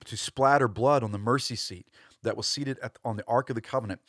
to 0.04 0.16
splatter 0.16 0.68
blood 0.68 1.02
on 1.02 1.12
the 1.12 1.18
mercy 1.18 1.56
seat 1.56 1.86
that 2.22 2.36
was 2.36 2.46
seated 2.46 2.78
at, 2.80 2.98
on 3.04 3.16
the 3.16 3.24
Ark 3.26 3.50
of 3.50 3.54
the 3.54 3.60
Covenant. 3.60 4.00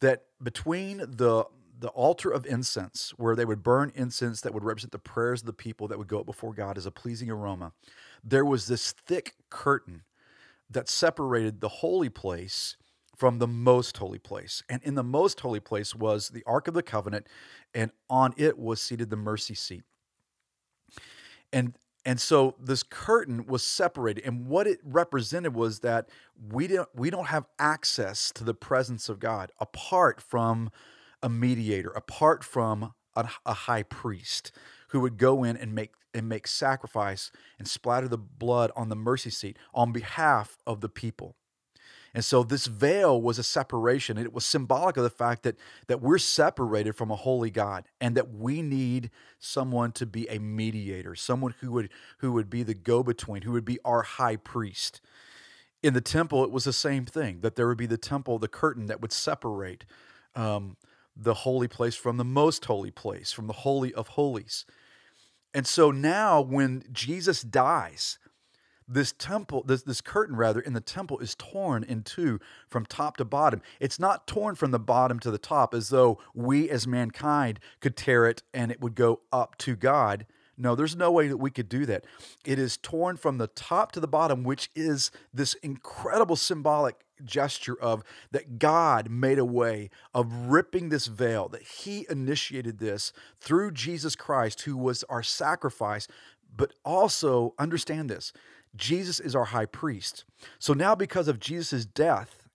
That 0.00 0.24
between 0.42 0.98
the 0.98 1.46
the 1.78 1.88
altar 1.88 2.30
of 2.30 2.46
incense, 2.46 3.12
where 3.18 3.36
they 3.36 3.44
would 3.44 3.62
burn 3.62 3.92
incense 3.94 4.40
that 4.40 4.54
would 4.54 4.64
represent 4.64 4.92
the 4.92 4.98
prayers 4.98 5.42
of 5.42 5.46
the 5.46 5.52
people 5.52 5.86
that 5.88 5.98
would 5.98 6.08
go 6.08 6.20
up 6.20 6.26
before 6.26 6.54
God 6.54 6.78
as 6.78 6.86
a 6.86 6.90
pleasing 6.90 7.30
aroma, 7.30 7.72
there 8.24 8.46
was 8.46 8.66
this 8.66 8.92
thick 8.92 9.34
curtain 9.50 10.02
that 10.70 10.88
separated 10.88 11.60
the 11.60 11.68
holy 11.68 12.08
place 12.08 12.76
from 13.16 13.38
the 13.38 13.46
most 13.46 13.96
holy 13.96 14.18
place. 14.18 14.62
And 14.68 14.82
in 14.82 14.94
the 14.94 15.02
most 15.02 15.40
holy 15.40 15.60
place 15.60 15.94
was 15.94 16.28
the 16.28 16.44
Ark 16.46 16.68
of 16.68 16.74
the 16.74 16.82
Covenant, 16.82 17.26
and 17.74 17.90
on 18.10 18.34
it 18.36 18.58
was 18.58 18.80
seated 18.80 19.10
the 19.10 19.16
mercy 19.16 19.54
seat. 19.54 19.84
And 21.52 21.74
and 22.04 22.20
so 22.20 22.54
this 22.60 22.84
curtain 22.84 23.46
was 23.46 23.64
separated, 23.64 24.24
and 24.24 24.46
what 24.46 24.68
it 24.68 24.78
represented 24.84 25.54
was 25.54 25.80
that 25.80 26.08
we 26.52 26.68
don't 26.68 26.88
we 26.94 27.10
don't 27.10 27.26
have 27.26 27.46
access 27.58 28.30
to 28.32 28.44
the 28.44 28.54
presence 28.54 29.08
of 29.08 29.18
God 29.18 29.50
apart 29.60 30.20
from 30.20 30.70
a 31.22 31.28
mediator, 31.28 31.90
apart 31.90 32.44
from 32.44 32.92
a, 33.16 33.28
a 33.44 33.54
high 33.54 33.82
priest 33.82 34.52
who 34.90 35.00
would 35.00 35.16
go 35.16 35.42
in 35.42 35.56
and 35.56 35.74
make 35.74 35.92
and 36.16 36.28
make 36.28 36.46
sacrifice 36.46 37.30
and 37.58 37.68
splatter 37.68 38.08
the 38.08 38.18
blood 38.18 38.72
on 38.74 38.88
the 38.88 38.96
mercy 38.96 39.30
seat 39.30 39.58
on 39.74 39.92
behalf 39.92 40.58
of 40.66 40.80
the 40.80 40.88
people. 40.88 41.36
And 42.14 42.24
so 42.24 42.42
this 42.42 42.66
veil 42.66 43.20
was 43.20 43.38
a 43.38 43.42
separation. 43.42 44.16
It 44.16 44.32
was 44.32 44.46
symbolic 44.46 44.96
of 44.96 45.02
the 45.02 45.10
fact 45.10 45.42
that, 45.42 45.56
that 45.86 46.00
we're 46.00 46.16
separated 46.16 46.94
from 46.94 47.10
a 47.10 47.16
holy 47.16 47.50
God 47.50 47.84
and 48.00 48.16
that 48.16 48.32
we 48.32 48.62
need 48.62 49.10
someone 49.38 49.92
to 49.92 50.06
be 50.06 50.26
a 50.30 50.38
mediator, 50.38 51.14
someone 51.14 51.54
who 51.60 51.72
would, 51.72 51.90
who 52.20 52.32
would 52.32 52.48
be 52.48 52.62
the 52.62 52.72
go 52.72 53.02
between, 53.02 53.42
who 53.42 53.52
would 53.52 53.66
be 53.66 53.78
our 53.84 54.00
high 54.00 54.36
priest. 54.36 55.02
In 55.82 55.92
the 55.92 56.00
temple, 56.00 56.42
it 56.42 56.50
was 56.50 56.64
the 56.64 56.72
same 56.72 57.04
thing 57.04 57.40
that 57.42 57.54
there 57.54 57.68
would 57.68 57.76
be 57.76 57.84
the 57.84 57.98
temple, 57.98 58.38
the 58.38 58.48
curtain 58.48 58.86
that 58.86 59.02
would 59.02 59.12
separate 59.12 59.84
um, 60.34 60.78
the 61.14 61.34
holy 61.34 61.68
place 61.68 61.96
from 61.96 62.16
the 62.16 62.24
most 62.24 62.64
holy 62.64 62.90
place, 62.90 63.30
from 63.30 63.46
the 63.46 63.52
Holy 63.52 63.92
of 63.92 64.08
Holies. 64.08 64.64
And 65.56 65.66
so 65.66 65.90
now, 65.90 66.42
when 66.42 66.84
Jesus 66.92 67.40
dies, 67.40 68.18
this 68.86 69.12
temple, 69.12 69.64
this, 69.66 69.84
this 69.84 70.02
curtain 70.02 70.36
rather, 70.36 70.60
in 70.60 70.74
the 70.74 70.82
temple 70.82 71.18
is 71.18 71.34
torn 71.34 71.82
in 71.82 72.02
two 72.02 72.40
from 72.68 72.84
top 72.84 73.16
to 73.16 73.24
bottom. 73.24 73.62
It's 73.80 73.98
not 73.98 74.26
torn 74.26 74.54
from 74.54 74.70
the 74.70 74.78
bottom 74.78 75.18
to 75.20 75.30
the 75.30 75.38
top 75.38 75.72
as 75.72 75.88
though 75.88 76.18
we 76.34 76.68
as 76.68 76.86
mankind 76.86 77.58
could 77.80 77.96
tear 77.96 78.26
it 78.26 78.42
and 78.52 78.70
it 78.70 78.82
would 78.82 78.94
go 78.94 79.20
up 79.32 79.56
to 79.60 79.76
God. 79.76 80.26
No, 80.58 80.74
there's 80.74 80.94
no 80.94 81.10
way 81.10 81.26
that 81.28 81.38
we 81.38 81.50
could 81.50 81.70
do 81.70 81.86
that. 81.86 82.04
It 82.44 82.58
is 82.58 82.76
torn 82.76 83.16
from 83.16 83.38
the 83.38 83.46
top 83.46 83.92
to 83.92 84.00
the 84.00 84.06
bottom, 84.06 84.44
which 84.44 84.70
is 84.76 85.10
this 85.32 85.54
incredible 85.54 86.36
symbolic 86.36 86.96
gesture 87.24 87.78
of 87.80 88.02
that 88.30 88.58
God 88.58 89.10
made 89.10 89.38
a 89.38 89.44
way 89.44 89.90
of 90.14 90.32
ripping 90.48 90.88
this 90.88 91.06
veil, 91.06 91.48
that 91.48 91.62
He 91.62 92.06
initiated 92.10 92.78
this 92.78 93.12
through 93.40 93.72
Jesus 93.72 94.16
Christ, 94.16 94.62
who 94.62 94.76
was 94.76 95.04
our 95.04 95.22
sacrifice. 95.22 96.08
But 96.54 96.72
also 96.84 97.54
understand 97.58 98.08
this 98.08 98.32
Jesus 98.74 99.20
is 99.20 99.34
our 99.34 99.46
high 99.46 99.66
priest. 99.66 100.24
So 100.58 100.72
now, 100.72 100.94
because 100.94 101.28
of 101.28 101.40
Jesus' 101.40 101.84
death, 101.84 102.46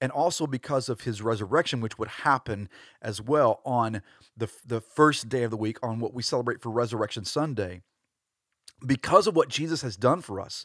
and 0.00 0.10
also 0.10 0.46
because 0.46 0.88
of 0.88 1.02
his 1.02 1.20
resurrection, 1.20 1.80
which 1.80 1.98
would 1.98 2.08
happen 2.08 2.68
as 3.02 3.20
well 3.20 3.60
on 3.64 4.02
the, 4.36 4.50
the 4.66 4.80
first 4.80 5.28
day 5.28 5.42
of 5.42 5.50
the 5.50 5.56
week, 5.56 5.76
on 5.82 6.00
what 6.00 6.14
we 6.14 6.22
celebrate 6.22 6.62
for 6.62 6.70
Resurrection 6.70 7.24
Sunday, 7.24 7.82
because 8.84 9.26
of 9.26 9.36
what 9.36 9.48
Jesus 9.48 9.82
has 9.82 9.96
done 9.96 10.22
for 10.22 10.40
us, 10.40 10.64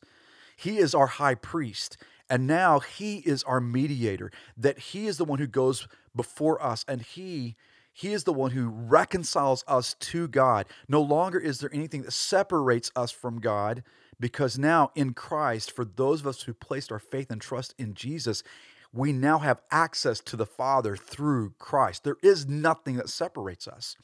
he 0.55 0.77
is 0.77 0.95
our 0.95 1.07
high 1.07 1.35
priest. 1.35 1.97
And 2.29 2.47
now 2.47 2.79
he 2.79 3.17
is 3.17 3.43
our 3.43 3.61
mediator, 3.61 4.31
that 4.57 4.79
he 4.79 5.07
is 5.07 5.17
the 5.17 5.25
one 5.25 5.39
who 5.39 5.47
goes 5.47 5.87
before 6.15 6.61
us 6.63 6.85
and 6.87 7.01
he 7.01 7.55
he 7.97 8.11
is 8.11 8.25
the 8.25 8.33
one 8.33 8.51
who 8.51 8.67
reconciles 8.67 9.63
us 9.69 9.93
to 9.93 10.27
God. 10.27 10.65
No 10.89 11.01
longer 11.01 11.39
is 11.39 11.59
there 11.59 11.73
anything 11.73 12.01
that 12.01 12.11
separates 12.11 12.91
us 12.93 13.09
from 13.09 13.39
God 13.39 13.83
because 14.19 14.57
now 14.57 14.91
in 14.95 15.13
Christ, 15.13 15.71
for 15.71 15.85
those 15.85 16.19
of 16.19 16.27
us 16.27 16.41
who 16.41 16.53
placed 16.53 16.91
our 16.91 16.99
faith 16.99 17.31
and 17.31 17.39
trust 17.39 17.73
in 17.77 17.93
Jesus, 17.93 18.43
we 18.91 19.13
now 19.13 19.39
have 19.39 19.61
access 19.71 20.19
to 20.21 20.35
the 20.35 20.45
Father 20.45 20.97
through 20.97 21.53
Christ. 21.57 22.03
There 22.03 22.17
is 22.21 22.47
nothing 22.47 22.97
that 22.97 23.07
separates 23.07 23.65
us. 23.65 23.95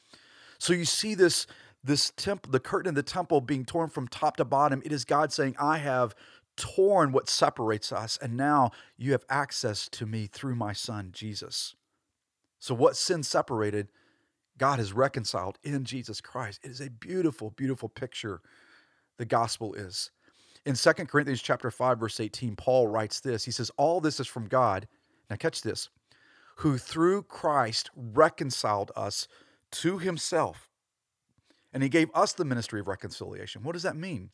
So 0.58 0.72
you 0.72 0.86
see 0.86 1.14
this 1.14 1.46
this 1.84 2.12
temple, 2.16 2.52
the 2.52 2.60
curtain 2.60 2.90
of 2.90 2.94
the 2.94 3.02
temple 3.02 3.40
being 3.40 3.64
torn 3.64 3.90
from 3.90 4.06
top 4.06 4.36
to 4.36 4.44
bottom. 4.44 4.82
It 4.84 4.92
is 4.92 5.04
God 5.04 5.32
saying, 5.32 5.56
I 5.58 5.78
have 5.78 6.14
torn 6.56 7.12
what 7.12 7.28
separates 7.28 7.92
us, 7.92 8.18
and 8.20 8.36
now 8.36 8.70
you 8.96 9.12
have 9.12 9.24
access 9.28 9.88
to 9.90 10.06
me 10.06 10.26
through 10.26 10.54
my 10.54 10.72
son, 10.72 11.10
Jesus. 11.12 11.74
So, 12.58 12.74
what 12.74 12.96
sin 12.96 13.22
separated, 13.22 13.88
God 14.58 14.78
has 14.78 14.92
reconciled 14.92 15.58
in 15.62 15.84
Jesus 15.84 16.20
Christ. 16.20 16.60
It 16.62 16.70
is 16.70 16.80
a 16.80 16.90
beautiful, 16.90 17.50
beautiful 17.50 17.88
picture. 17.88 18.40
The 19.18 19.24
gospel 19.24 19.74
is. 19.74 20.10
In 20.64 20.76
2 20.76 20.92
Corinthians 21.06 21.42
chapter 21.42 21.70
5 21.70 21.98
verse 21.98 22.20
18, 22.20 22.54
Paul 22.54 22.86
writes 22.86 23.20
this. 23.20 23.44
He 23.44 23.50
says, 23.50 23.70
"All 23.76 24.00
this 24.00 24.20
is 24.20 24.28
from 24.28 24.46
God." 24.46 24.86
Now 25.28 25.36
catch 25.36 25.62
this. 25.62 25.88
Who 26.56 26.78
through 26.78 27.24
Christ 27.24 27.90
reconciled 27.96 28.92
us 28.94 29.26
to 29.72 29.98
himself. 29.98 30.68
And 31.72 31.82
he 31.82 31.88
gave 31.88 32.10
us 32.14 32.32
the 32.34 32.44
ministry 32.44 32.80
of 32.80 32.86
reconciliation. 32.86 33.62
What 33.62 33.72
does 33.72 33.82
that 33.82 33.96
mean? 33.96 34.30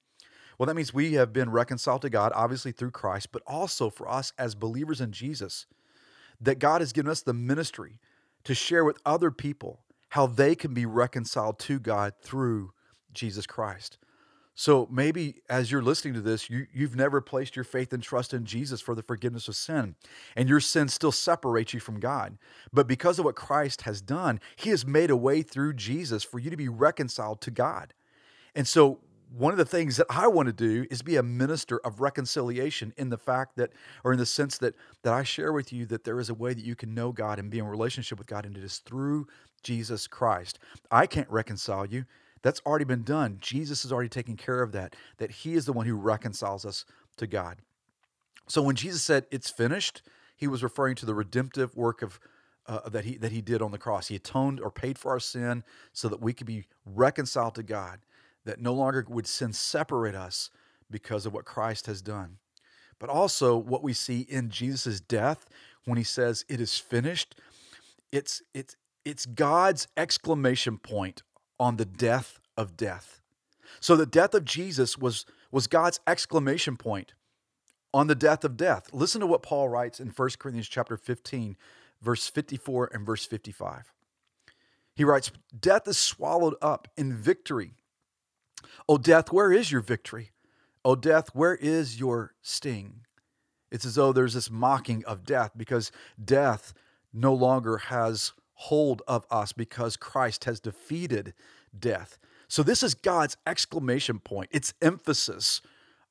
Well, 0.58 0.66
that 0.66 0.74
means 0.74 0.92
we 0.92 1.14
have 1.14 1.32
been 1.32 1.50
reconciled 1.50 2.02
to 2.02 2.10
God, 2.10 2.32
obviously 2.34 2.72
through 2.72 2.90
Christ, 2.90 3.30
but 3.30 3.42
also 3.46 3.90
for 3.90 4.08
us 4.08 4.32
as 4.36 4.56
believers 4.56 5.00
in 5.00 5.12
Jesus, 5.12 5.66
that 6.40 6.58
God 6.58 6.80
has 6.80 6.92
given 6.92 7.10
us 7.10 7.22
the 7.22 7.32
ministry 7.32 8.00
to 8.44 8.54
share 8.54 8.84
with 8.84 8.98
other 9.06 9.30
people 9.30 9.80
how 10.10 10.26
they 10.26 10.54
can 10.54 10.74
be 10.74 10.86
reconciled 10.86 11.58
to 11.60 11.78
God 11.78 12.14
through 12.22 12.72
Jesus 13.12 13.46
Christ. 13.46 13.98
So 14.54 14.88
maybe 14.90 15.36
as 15.48 15.70
you're 15.70 15.82
listening 15.82 16.14
to 16.14 16.20
this, 16.20 16.50
you, 16.50 16.66
you've 16.72 16.96
never 16.96 17.20
placed 17.20 17.54
your 17.54 17.64
faith 17.64 17.92
and 17.92 18.02
trust 18.02 18.34
in 18.34 18.44
Jesus 18.44 18.80
for 18.80 18.96
the 18.96 19.04
forgiveness 19.04 19.46
of 19.46 19.54
sin, 19.54 19.94
and 20.34 20.48
your 20.48 20.58
sin 20.58 20.88
still 20.88 21.12
separates 21.12 21.72
you 21.72 21.78
from 21.78 22.00
God. 22.00 22.38
But 22.72 22.88
because 22.88 23.20
of 23.20 23.24
what 23.24 23.36
Christ 23.36 23.82
has 23.82 24.00
done, 24.00 24.40
He 24.56 24.70
has 24.70 24.84
made 24.84 25.10
a 25.10 25.16
way 25.16 25.42
through 25.42 25.74
Jesus 25.74 26.24
for 26.24 26.40
you 26.40 26.50
to 26.50 26.56
be 26.56 26.68
reconciled 26.68 27.40
to 27.42 27.52
God. 27.52 27.94
And 28.56 28.66
so 28.66 28.98
one 29.36 29.52
of 29.52 29.58
the 29.58 29.64
things 29.64 29.96
that 29.96 30.06
I 30.08 30.26
want 30.26 30.46
to 30.46 30.52
do 30.52 30.86
is 30.90 31.02
be 31.02 31.16
a 31.16 31.22
minister 31.22 31.78
of 31.84 32.00
reconciliation 32.00 32.94
in 32.96 33.10
the 33.10 33.18
fact 33.18 33.56
that, 33.56 33.72
or 34.04 34.12
in 34.12 34.18
the 34.18 34.26
sense 34.26 34.58
that 34.58 34.74
that 35.02 35.12
I 35.12 35.22
share 35.22 35.52
with 35.52 35.72
you 35.72 35.86
that 35.86 36.04
there 36.04 36.20
is 36.20 36.30
a 36.30 36.34
way 36.34 36.54
that 36.54 36.64
you 36.64 36.74
can 36.74 36.94
know 36.94 37.12
God 37.12 37.38
and 37.38 37.50
be 37.50 37.58
in 37.58 37.66
relationship 37.66 38.18
with 38.18 38.26
God, 38.26 38.46
and 38.46 38.56
it 38.56 38.64
is 38.64 38.78
through 38.78 39.26
Jesus 39.62 40.06
Christ. 40.06 40.58
I 40.90 41.06
can't 41.06 41.28
reconcile 41.30 41.86
you. 41.86 42.04
That's 42.42 42.60
already 42.64 42.84
been 42.84 43.02
done. 43.02 43.38
Jesus 43.40 43.82
has 43.82 43.92
already 43.92 44.08
taken 44.08 44.36
care 44.36 44.62
of 44.62 44.72
that, 44.72 44.94
that 45.18 45.30
He 45.30 45.54
is 45.54 45.66
the 45.66 45.72
one 45.72 45.86
who 45.86 45.96
reconciles 45.96 46.64
us 46.64 46.84
to 47.16 47.26
God. 47.26 47.58
So 48.46 48.62
when 48.62 48.76
Jesus 48.76 49.02
said, 49.02 49.26
It's 49.30 49.50
finished, 49.50 50.02
He 50.36 50.46
was 50.46 50.62
referring 50.62 50.94
to 50.96 51.06
the 51.06 51.14
redemptive 51.14 51.76
work 51.76 52.02
of. 52.02 52.18
Uh, 52.66 52.86
that 52.86 53.06
he 53.06 53.16
that 53.16 53.32
he 53.32 53.40
did 53.40 53.62
on 53.62 53.70
the 53.70 53.78
cross, 53.78 54.08
he 54.08 54.16
atoned 54.16 54.60
or 54.60 54.70
paid 54.70 54.98
for 54.98 55.10
our 55.10 55.18
sin, 55.18 55.64
so 55.94 56.06
that 56.06 56.20
we 56.20 56.34
could 56.34 56.46
be 56.46 56.66
reconciled 56.84 57.54
to 57.54 57.62
God. 57.62 57.98
That 58.48 58.60
no 58.60 58.72
longer 58.72 59.04
would 59.08 59.26
sin 59.26 59.52
separate 59.52 60.14
us 60.14 60.48
because 60.90 61.26
of 61.26 61.34
what 61.34 61.44
Christ 61.44 61.86
has 61.86 62.00
done. 62.00 62.38
But 62.98 63.10
also 63.10 63.58
what 63.58 63.82
we 63.82 63.92
see 63.92 64.20
in 64.22 64.48
Jesus' 64.48 65.00
death 65.00 65.46
when 65.84 65.98
he 65.98 66.04
says 66.04 66.46
it 66.48 66.58
is 66.58 66.78
finished, 66.78 67.34
it's 68.10 68.40
it's 68.54 68.74
it's 69.04 69.26
God's 69.26 69.86
exclamation 69.96 70.78
point 70.78 71.22
on 71.60 71.76
the 71.76 71.84
death 71.84 72.40
of 72.56 72.76
death. 72.76 73.20
So 73.80 73.96
the 73.96 74.06
death 74.06 74.34
of 74.34 74.44
Jesus 74.44 74.98
was, 74.98 75.26
was 75.50 75.66
God's 75.66 76.00
exclamation 76.06 76.76
point 76.76 77.14
on 77.92 78.06
the 78.06 78.14
death 78.14 78.44
of 78.44 78.56
death. 78.56 78.88
Listen 78.92 79.20
to 79.20 79.26
what 79.26 79.42
Paul 79.42 79.68
writes 79.68 80.00
in 80.00 80.08
1 80.08 80.30
Corinthians 80.38 80.68
chapter 80.68 80.96
15, 80.96 81.56
verse 82.00 82.28
54 82.28 82.90
and 82.92 83.06
verse 83.06 83.24
55. 83.24 83.92
He 84.94 85.04
writes, 85.04 85.30
Death 85.58 85.86
is 85.86 85.96
swallowed 85.96 86.56
up 86.60 86.88
in 86.96 87.14
victory. 87.14 87.74
O 88.88 88.98
death, 88.98 89.32
where 89.32 89.52
is 89.52 89.70
your 89.70 89.80
victory? 89.80 90.32
O 90.84 90.94
death, 90.94 91.28
where 91.34 91.54
is 91.54 91.98
your 92.00 92.34
sting? 92.42 93.00
It's 93.70 93.84
as 93.84 93.96
though 93.96 94.12
there's 94.12 94.34
this 94.34 94.50
mocking 94.50 95.04
of 95.04 95.24
death 95.24 95.52
because 95.56 95.92
death 96.22 96.72
no 97.12 97.34
longer 97.34 97.76
has 97.78 98.32
hold 98.54 99.02
of 99.06 99.26
us 99.30 99.52
because 99.52 99.96
Christ 99.96 100.44
has 100.44 100.60
defeated 100.60 101.34
death. 101.78 102.18
So 102.48 102.62
this 102.62 102.82
is 102.82 102.94
God's 102.94 103.36
exclamation 103.46 104.18
point. 104.18 104.48
It's 104.52 104.74
emphasis 104.80 105.60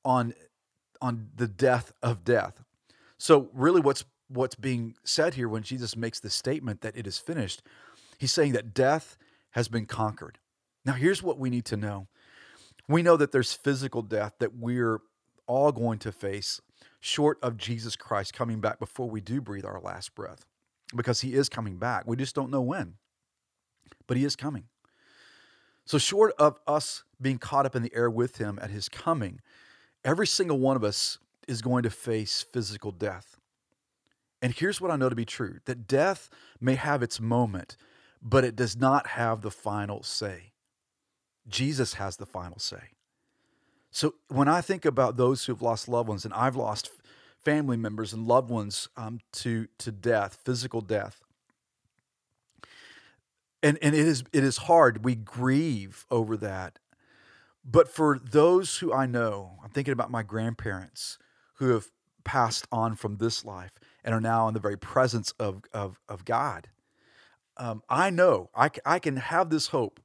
on 0.05 0.33
on 1.01 1.29
the 1.35 1.47
death 1.47 1.91
of 2.01 2.23
death. 2.23 2.63
So 3.17 3.49
really 3.53 3.81
what's 3.81 4.05
what's 4.29 4.55
being 4.55 4.95
said 5.03 5.33
here 5.33 5.49
when 5.49 5.63
Jesus 5.63 5.95
makes 5.95 6.19
the 6.19 6.29
statement 6.29 6.81
that 6.81 6.97
it 6.97 7.07
is 7.07 7.17
finished, 7.17 7.61
he's 8.17 8.31
saying 8.31 8.53
that 8.53 8.73
death 8.73 9.17
has 9.51 9.67
been 9.67 9.85
conquered. 9.85 10.37
Now 10.85 10.93
here's 10.93 11.23
what 11.23 11.39
we 11.39 11.49
need 11.49 11.65
to 11.65 11.77
know. 11.77 12.07
We 12.87 13.03
know 13.03 13.17
that 13.17 13.31
there's 13.31 13.53
physical 13.53 14.01
death 14.01 14.33
that 14.39 14.55
we're 14.55 14.99
all 15.45 15.71
going 15.71 15.99
to 15.99 16.11
face 16.11 16.61
short 16.99 17.37
of 17.41 17.57
Jesus 17.57 17.95
Christ 17.95 18.33
coming 18.33 18.59
back 18.59 18.79
before 18.79 19.09
we 19.09 19.21
do 19.21 19.41
breathe 19.41 19.65
our 19.65 19.79
last 19.79 20.15
breath 20.15 20.45
because 20.95 21.21
he 21.21 21.33
is 21.33 21.49
coming 21.49 21.77
back. 21.77 22.03
We 22.05 22.15
just 22.15 22.35
don't 22.35 22.51
know 22.51 22.61
when, 22.61 22.95
but 24.07 24.17
he 24.17 24.25
is 24.25 24.35
coming. 24.35 24.65
So, 25.85 25.97
short 25.97 26.33
of 26.37 26.59
us 26.67 27.03
being 27.21 27.37
caught 27.37 27.65
up 27.65 27.75
in 27.75 27.81
the 27.81 27.95
air 27.95 28.09
with 28.09 28.37
him 28.37 28.59
at 28.61 28.69
his 28.69 28.89
coming, 28.89 29.39
every 30.03 30.27
single 30.27 30.59
one 30.59 30.75
of 30.75 30.83
us 30.83 31.17
is 31.47 31.61
going 31.61 31.83
to 31.83 31.89
face 31.89 32.41
physical 32.41 32.91
death. 32.91 33.37
And 34.41 34.53
here's 34.53 34.79
what 34.81 34.91
I 34.91 34.97
know 34.97 35.09
to 35.09 35.15
be 35.15 35.25
true 35.25 35.59
that 35.65 35.87
death 35.87 36.29
may 36.59 36.75
have 36.75 37.01
its 37.01 37.19
moment, 37.19 37.77
but 38.21 38.43
it 38.43 38.55
does 38.55 38.75
not 38.75 39.07
have 39.07 39.41
the 39.41 39.51
final 39.51 40.03
say. 40.03 40.51
Jesus 41.47 41.95
has 41.95 42.17
the 42.17 42.25
final 42.25 42.59
say. 42.59 42.91
So, 43.91 44.15
when 44.27 44.47
I 44.47 44.61
think 44.61 44.85
about 44.85 45.17
those 45.17 45.45
who've 45.45 45.61
lost 45.61 45.87
loved 45.87 46.09
ones, 46.09 46.25
and 46.25 46.33
I've 46.33 46.55
lost 46.55 46.89
family 47.47 47.77
members 47.77 48.13
and 48.13 48.27
loved 48.27 48.49
ones 48.49 48.89
um, 48.97 49.19
to 49.31 49.67
to 49.77 49.91
death, 49.91 50.39
physical 50.43 50.81
death. 50.81 51.21
And 53.63 53.77
and 53.81 53.95
it 53.95 54.05
is 54.05 54.23
it 54.33 54.43
is 54.43 54.57
hard. 54.57 55.05
We 55.05 55.15
grieve 55.15 56.05
over 56.11 56.37
that. 56.37 56.79
But 57.63 57.89
for 57.89 58.19
those 58.19 58.77
who 58.77 58.93
I 58.93 59.05
know, 59.05 59.59
I'm 59.63 59.69
thinking 59.69 59.91
about 59.91 60.11
my 60.11 60.23
grandparents 60.23 61.17
who 61.55 61.69
have 61.69 61.87
passed 62.23 62.67
on 62.71 62.95
from 62.95 63.17
this 63.17 63.43
life 63.43 63.71
and 64.03 64.13
are 64.13 64.21
now 64.21 64.47
in 64.47 64.53
the 64.53 64.59
very 64.59 64.77
presence 64.77 65.31
of 65.39 65.63
of, 65.73 65.99
of 66.07 66.25
God. 66.25 66.67
Um, 67.55 67.81
I 67.89 68.09
know 68.09 68.49
I, 68.55 68.69
I 68.85 68.99
can 68.99 69.17
have 69.17 69.49
this 69.49 69.67
hope. 69.67 69.99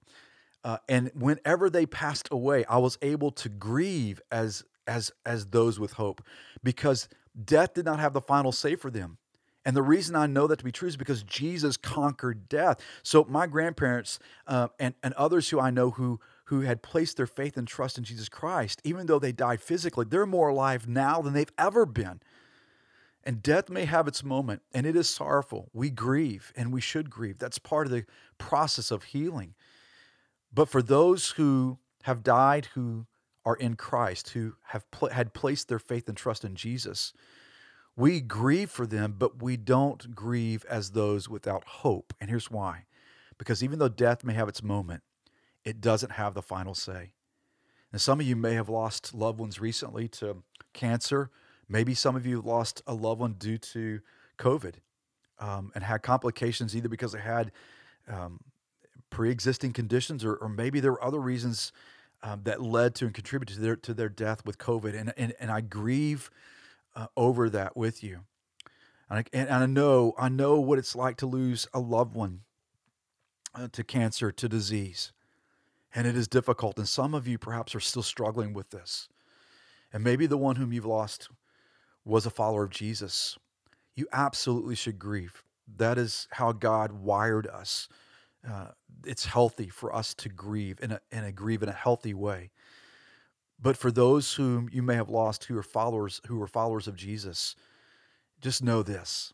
Uh, 0.64 0.78
and 0.88 1.10
whenever 1.14 1.68
they 1.68 1.86
passed 1.86 2.28
away, 2.30 2.64
I 2.66 2.78
was 2.78 2.98
able 3.02 3.30
to 3.32 3.48
grieve 3.48 4.20
as 4.30 4.64
as 4.86 5.12
as 5.24 5.46
those 5.46 5.78
with 5.78 5.92
hope 5.92 6.22
because 6.62 7.08
Death 7.44 7.74
did 7.74 7.84
not 7.84 7.98
have 7.98 8.12
the 8.12 8.20
final 8.20 8.52
say 8.52 8.76
for 8.76 8.90
them. 8.90 9.18
And 9.64 9.76
the 9.76 9.82
reason 9.82 10.16
I 10.16 10.26
know 10.26 10.46
that 10.48 10.58
to 10.58 10.64
be 10.64 10.72
true 10.72 10.88
is 10.88 10.96
because 10.96 11.22
Jesus 11.22 11.76
conquered 11.76 12.48
death. 12.48 12.80
So 13.02 13.24
my 13.28 13.46
grandparents 13.46 14.18
uh, 14.46 14.68
and, 14.80 14.94
and 15.02 15.14
others 15.14 15.48
who 15.50 15.60
I 15.60 15.70
know 15.70 15.90
who 15.90 16.20
who 16.46 16.62
had 16.62 16.82
placed 16.82 17.16
their 17.16 17.26
faith 17.26 17.56
and 17.56 17.66
trust 17.66 17.96
in 17.96 18.04
Jesus 18.04 18.28
Christ, 18.28 18.82
even 18.84 19.06
though 19.06 19.20
they 19.20 19.32
died 19.32 19.62
physically, 19.62 20.04
they're 20.06 20.26
more 20.26 20.48
alive 20.48 20.86
now 20.86 21.22
than 21.22 21.32
they've 21.32 21.52
ever 21.56 21.86
been. 21.86 22.20
And 23.24 23.42
death 23.42 23.70
may 23.70 23.84
have 23.86 24.06
its 24.08 24.22
moment, 24.24 24.60
and 24.74 24.84
it 24.84 24.96
is 24.96 25.08
sorrowful. 25.08 25.70
We 25.72 25.88
grieve, 25.88 26.52
and 26.54 26.72
we 26.72 26.80
should 26.80 27.08
grieve. 27.08 27.38
That's 27.38 27.58
part 27.58 27.86
of 27.86 27.92
the 27.92 28.04
process 28.36 28.90
of 28.90 29.04
healing. 29.04 29.54
But 30.52 30.68
for 30.68 30.82
those 30.82 31.30
who 31.30 31.78
have 32.02 32.22
died, 32.22 32.66
who 32.74 33.06
are 33.44 33.56
in 33.56 33.74
Christ, 33.74 34.30
who 34.30 34.54
have 34.66 34.88
pl- 34.90 35.08
had 35.08 35.34
placed 35.34 35.68
their 35.68 35.78
faith 35.78 36.08
and 36.08 36.16
trust 36.16 36.44
in 36.44 36.54
Jesus. 36.54 37.12
We 37.96 38.20
grieve 38.20 38.70
for 38.70 38.86
them, 38.86 39.16
but 39.18 39.42
we 39.42 39.56
don't 39.56 40.14
grieve 40.14 40.64
as 40.68 40.90
those 40.90 41.28
without 41.28 41.64
hope. 41.64 42.14
And 42.20 42.30
here's 42.30 42.50
why 42.50 42.84
because 43.38 43.64
even 43.64 43.78
though 43.80 43.88
death 43.88 44.22
may 44.22 44.34
have 44.34 44.48
its 44.48 44.62
moment, 44.62 45.02
it 45.64 45.80
doesn't 45.80 46.12
have 46.12 46.34
the 46.34 46.42
final 46.42 46.74
say. 46.74 47.12
And 47.90 48.00
some 48.00 48.20
of 48.20 48.26
you 48.26 48.36
may 48.36 48.54
have 48.54 48.68
lost 48.68 49.14
loved 49.14 49.40
ones 49.40 49.60
recently 49.60 50.06
to 50.08 50.44
cancer. 50.72 51.30
Maybe 51.68 51.94
some 51.94 52.14
of 52.14 52.24
you 52.24 52.40
lost 52.40 52.82
a 52.86 52.94
loved 52.94 53.20
one 53.20 53.34
due 53.34 53.58
to 53.58 54.00
COVID 54.38 54.74
um, 55.40 55.72
and 55.74 55.82
had 55.82 56.02
complications 56.02 56.76
either 56.76 56.88
because 56.88 57.12
they 57.12 57.20
had 57.20 57.50
um, 58.08 58.40
pre 59.12 59.30
existing 59.30 59.72
conditions 59.72 60.24
or, 60.24 60.34
or 60.34 60.48
maybe 60.48 60.80
there 60.80 60.90
were 60.90 61.04
other 61.04 61.20
reasons 61.20 61.70
um, 62.22 62.40
that 62.44 62.60
led 62.60 62.94
to 62.96 63.04
and 63.04 63.14
contributed 63.14 63.56
to 63.56 63.62
their 63.62 63.76
to 63.76 63.94
their 63.94 64.08
death 64.08 64.44
with 64.44 64.58
COVID, 64.58 64.98
and 64.98 65.12
and, 65.16 65.34
and 65.38 65.50
I 65.50 65.60
grieve 65.60 66.30
uh, 66.96 67.06
over 67.16 67.48
that 67.50 67.76
with 67.76 68.02
you. 68.02 68.20
And 69.08 69.18
I, 69.18 69.24
and 69.32 69.50
I 69.50 69.66
know 69.66 70.14
I 70.18 70.28
know 70.28 70.58
what 70.58 70.78
it's 70.78 70.96
like 70.96 71.16
to 71.18 71.26
lose 71.26 71.68
a 71.74 71.80
loved 71.80 72.14
one 72.14 72.40
uh, 73.54 73.68
to 73.72 73.84
cancer, 73.84 74.32
to 74.32 74.48
disease, 74.48 75.12
and 75.94 76.06
it 76.06 76.16
is 76.16 76.28
difficult. 76.28 76.78
And 76.78 76.88
some 76.88 77.14
of 77.14 77.28
you 77.28 77.38
perhaps 77.38 77.74
are 77.74 77.80
still 77.80 78.02
struggling 78.02 78.54
with 78.54 78.70
this, 78.70 79.08
and 79.92 80.02
maybe 80.02 80.26
the 80.26 80.38
one 80.38 80.56
whom 80.56 80.72
you've 80.72 80.86
lost 80.86 81.28
was 82.04 82.24
a 82.24 82.30
follower 82.30 82.64
of 82.64 82.70
Jesus. 82.70 83.36
You 83.94 84.06
absolutely 84.12 84.74
should 84.74 84.98
grieve. 84.98 85.42
That 85.76 85.98
is 85.98 86.28
how 86.32 86.52
God 86.52 86.92
wired 86.92 87.46
us 87.46 87.88
uh, 88.48 88.68
it's 89.04 89.26
healthy 89.26 89.68
for 89.68 89.94
us 89.94 90.14
to 90.14 90.28
grieve 90.28 90.78
and, 90.82 90.98
and 91.10 91.34
grieve 91.34 91.62
in 91.62 91.68
a 91.68 91.72
healthy 91.72 92.14
way. 92.14 92.50
But 93.60 93.76
for 93.76 93.92
those 93.92 94.34
whom 94.34 94.68
you 94.72 94.82
may 94.82 94.96
have 94.96 95.08
lost 95.08 95.44
who 95.44 95.56
are 95.56 95.62
followers 95.62 96.20
who 96.26 96.42
are 96.42 96.48
followers 96.48 96.88
of 96.88 96.96
Jesus, 96.96 97.54
just 98.40 98.62
know 98.62 98.82
this 98.82 99.32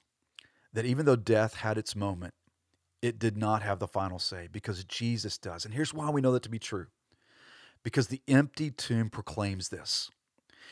that 0.75 0.85
even 0.85 1.07
though 1.07 1.17
death 1.17 1.55
had 1.55 1.79
its 1.79 1.97
moment, 1.97 2.35
it 3.01 3.19
did 3.19 3.37
not 3.37 3.63
have 3.63 3.79
the 3.79 3.89
final 3.89 4.19
say 4.19 4.49
because 4.53 4.85
Jesus 4.85 5.39
does. 5.39 5.65
And 5.65 5.73
here's 5.73 5.95
why 5.95 6.11
we 6.11 6.21
know 6.21 6.33
that 6.33 6.43
to 6.43 6.51
be 6.51 6.59
true. 6.59 6.87
Because 7.83 8.09
the 8.09 8.21
empty 8.29 8.71
tomb 8.71 9.09
proclaims 9.09 9.71
this. 9.71 10.11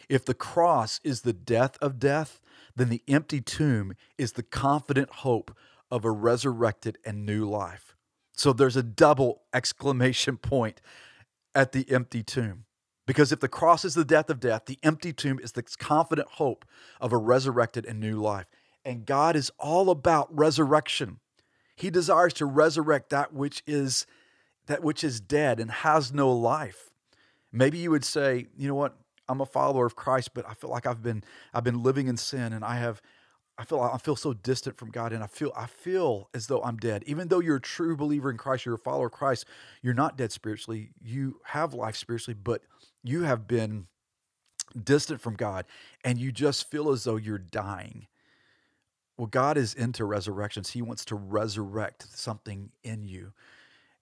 If 0.08 0.24
the 0.24 0.34
cross 0.34 1.00
is 1.02 1.22
the 1.22 1.32
death 1.32 1.78
of 1.80 1.98
death, 1.98 2.40
then 2.74 2.90
the 2.90 3.02
empty 3.08 3.40
tomb 3.40 3.94
is 4.18 4.32
the 4.32 4.42
confident 4.42 5.10
hope 5.10 5.56
of 5.90 6.04
a 6.04 6.10
resurrected 6.10 6.98
and 7.04 7.24
new 7.24 7.48
life. 7.48 7.95
So 8.36 8.52
there's 8.52 8.76
a 8.76 8.82
double 8.82 9.42
exclamation 9.52 10.36
point 10.36 10.80
at 11.54 11.72
the 11.72 11.90
empty 11.90 12.22
tomb. 12.22 12.64
Because 13.06 13.32
if 13.32 13.40
the 13.40 13.48
cross 13.48 13.84
is 13.84 13.94
the 13.94 14.04
death 14.04 14.30
of 14.30 14.40
death, 14.40 14.66
the 14.66 14.78
empty 14.82 15.12
tomb 15.12 15.38
is 15.38 15.52
the 15.52 15.62
confident 15.62 16.28
hope 16.32 16.64
of 17.00 17.12
a 17.12 17.16
resurrected 17.16 17.86
and 17.86 18.00
new 18.00 18.20
life. 18.20 18.46
And 18.84 19.06
God 19.06 19.36
is 19.36 19.50
all 19.58 19.90
about 19.90 20.36
resurrection. 20.36 21.20
He 21.76 21.90
desires 21.90 22.32
to 22.34 22.46
resurrect 22.46 23.10
that 23.10 23.32
which 23.32 23.62
is 23.66 24.06
that 24.66 24.82
which 24.82 25.04
is 25.04 25.20
dead 25.20 25.60
and 25.60 25.70
has 25.70 26.12
no 26.12 26.32
life. 26.32 26.90
Maybe 27.52 27.78
you 27.78 27.92
would 27.92 28.04
say, 28.04 28.46
you 28.56 28.66
know 28.66 28.74
what? 28.74 28.96
I'm 29.28 29.40
a 29.40 29.46
follower 29.46 29.86
of 29.86 29.96
Christ, 29.96 30.34
but 30.34 30.48
I 30.48 30.54
feel 30.54 30.70
like 30.70 30.86
I've 30.86 31.02
been 31.02 31.22
I've 31.54 31.64
been 31.64 31.82
living 31.82 32.08
in 32.08 32.16
sin 32.16 32.52
and 32.52 32.64
I 32.64 32.76
have 32.76 33.00
I 33.58 33.64
feel 33.64 33.80
I 33.80 33.96
feel 33.98 34.16
so 34.16 34.34
distant 34.34 34.76
from 34.76 34.90
God 34.90 35.12
and 35.12 35.24
I 35.24 35.26
feel 35.26 35.52
I 35.56 35.66
feel 35.66 36.28
as 36.34 36.46
though 36.46 36.62
I'm 36.62 36.76
dead. 36.76 37.04
Even 37.06 37.28
though 37.28 37.40
you're 37.40 37.56
a 37.56 37.60
true 37.60 37.96
believer 37.96 38.30
in 38.30 38.36
Christ, 38.36 38.66
you're 38.66 38.74
a 38.74 38.78
follower 38.78 39.06
of 39.06 39.12
Christ, 39.12 39.46
you're 39.82 39.94
not 39.94 40.18
dead 40.18 40.30
spiritually. 40.30 40.90
You 41.02 41.40
have 41.44 41.72
life 41.72 41.96
spiritually, 41.96 42.38
but 42.42 42.62
you 43.02 43.22
have 43.22 43.48
been 43.48 43.86
distant 44.84 45.20
from 45.20 45.36
God 45.36 45.64
and 46.04 46.18
you 46.18 46.32
just 46.32 46.70
feel 46.70 46.90
as 46.90 47.04
though 47.04 47.16
you're 47.16 47.38
dying. 47.38 48.08
Well, 49.16 49.26
God 49.26 49.56
is 49.56 49.72
into 49.72 50.04
resurrections. 50.04 50.70
He 50.70 50.82
wants 50.82 51.04
to 51.06 51.14
resurrect 51.14 52.06
something 52.14 52.70
in 52.84 53.04
you. 53.04 53.32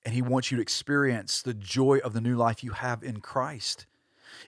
And 0.05 0.15
he 0.15 0.23
wants 0.23 0.51
you 0.51 0.57
to 0.57 0.63
experience 0.63 1.41
the 1.41 1.55
joy 1.55 1.99
of 1.99 2.13
the 2.13 2.21
new 2.21 2.37
life 2.37 2.65
you 2.65 2.73
have 2.73 3.03
in 3.03 3.21
Christ. 3.21 3.87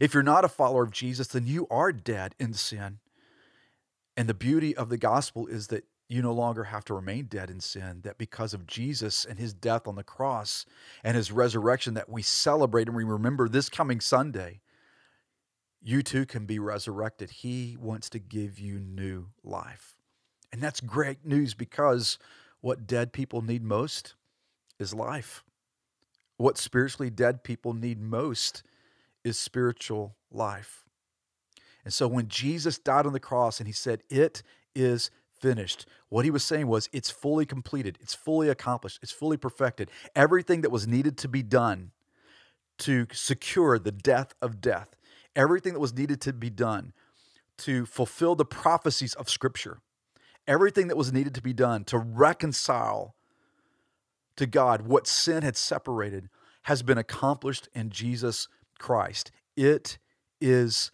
If 0.01 0.12
you're 0.12 0.23
not 0.23 0.45
a 0.45 0.49
follower 0.49 0.83
of 0.83 0.90
Jesus, 0.90 1.29
then 1.29 1.47
you 1.47 1.66
are 1.71 1.92
dead 1.92 2.35
in 2.38 2.53
sin. 2.53 2.99
And 4.17 4.29
the 4.29 4.35
beauty 4.35 4.77
of 4.77 4.89
the 4.89 4.97
gospel 4.97 5.47
is 5.47 5.69
that 5.69 5.85
you 6.09 6.23
no 6.23 6.33
longer 6.33 6.65
have 6.65 6.85
to 6.85 6.95
remain 6.95 7.27
dead 7.27 7.51
in 7.51 7.61
sin, 7.61 8.01
that 8.05 8.17
because 8.17 8.55
of 8.55 8.67
Jesus 8.67 9.25
and 9.25 9.39
his 9.39 9.53
death 9.53 9.89
on 9.89 9.97
the 9.97 10.05
cross 10.05 10.65
and 11.03 11.17
his 11.17 11.33
resurrection 11.33 11.95
that 11.95 12.09
we 12.09 12.23
celebrate 12.23 12.87
and 12.87 12.97
we 12.97 13.05
remember 13.05 13.49
this 13.49 13.69
coming 13.69 14.01
Sunday, 14.01 14.61
you 15.83 16.03
too 16.03 16.25
can 16.25 16.47
be 16.47 16.59
resurrected. 16.59 17.31
He 17.31 17.77
wants 17.81 18.09
to 18.11 18.19
give 18.19 18.59
you 18.59 18.79
new 18.79 19.27
life. 19.43 19.97
And 20.53 20.63
that's 20.63 20.81
great 20.81 21.25
news 21.25 21.55
because 21.55 22.19
what 22.61 22.87
dead 22.87 23.13
people 23.13 23.43
need 23.43 23.63
most 23.63 24.15
is 24.79 24.95
life. 24.95 25.45
What 26.37 26.59
spiritually 26.59 27.11
dead 27.11 27.43
people 27.43 27.73
need 27.73 28.01
most 28.01 28.63
is 29.25 29.39
spiritual 29.39 30.17
life. 30.31 30.86
And 31.87 31.94
so 31.94 32.09
when 32.09 32.27
Jesus 32.27 32.81
died 32.81 33.07
on 33.07 33.12
the 33.12 33.20
cross 33.20 33.61
and 33.61 33.68
he 33.68 33.72
said, 33.72 34.03
It 34.11 34.42
is 34.75 35.12
finished, 35.40 35.87
what 36.09 36.25
he 36.25 36.33
was 36.33 36.42
saying 36.42 36.66
was, 36.66 36.88
It's 36.92 37.11
fully 37.11 37.46
completed, 37.46 37.96
it's 38.01 38.12
fully 38.12 38.49
accomplished, 38.49 38.99
it's 39.05 39.12
fully 39.12 39.37
perfected. 39.37 39.88
Everything 40.16 40.62
that 40.62 40.72
was 40.72 40.88
needed 40.88 41.16
to 41.18 41.29
be 41.29 41.44
done 41.44 41.92
to 42.79 43.07
secure 43.12 43.79
the 43.79 43.92
death 43.92 44.35
of 44.42 44.61
death, 44.61 44.96
everything 45.37 45.75
that 45.75 45.81
was 45.81 45.94
needed 45.94 46.20
to 46.22 46.33
be 46.33 46.51
done 46.51 46.92
to 47.59 47.87
fulfill 47.87 48.35
the 48.35 48.44
prophecies 48.44 49.14
of 49.14 49.31
Scripture, 49.31 49.79
everything 50.49 50.88
that 50.88 50.96
was 50.96 51.12
needed 51.12 51.37
to 51.37 51.40
be 51.40 51.53
done 51.53 51.85
to 51.85 51.99
reconcile 51.99 53.14
to 54.35 54.44
God 54.44 54.83
what 54.83 55.07
sin 55.07 55.44
had 55.44 55.57
separated 55.57 56.31
has 56.64 56.83
been 56.83 56.99
accomplished 56.99 57.68
in 57.77 57.90
Jesus 57.90 58.49
Christ. 58.77 59.31
It 59.57 59.99
is 60.40 60.90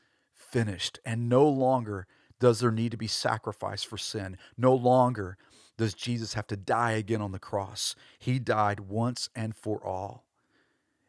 finished. 0.53 1.01
And 1.05 1.29
no 1.29 1.49
longer 1.49 2.07
does 2.39 2.61
there 2.61 2.71
need 2.71 2.91
to 2.91 2.97
be 2.97 3.07
sacrifice 3.07 3.83
for 3.83 3.97
sin. 3.97 4.37
No 4.57 4.75
longer 4.75 5.39
does 5.79 5.95
Jesus 5.95 6.35
have 6.35 6.47
to 6.49 6.57
die 6.57 6.93
again 6.93 7.23
on 7.23 7.33
the 7.33 7.39
cross. 7.39 7.97
He 8.19 8.39
died 8.39 8.81
once 8.81 9.29
and 9.35 9.57
for 9.57 9.85
all. 9.85 10.25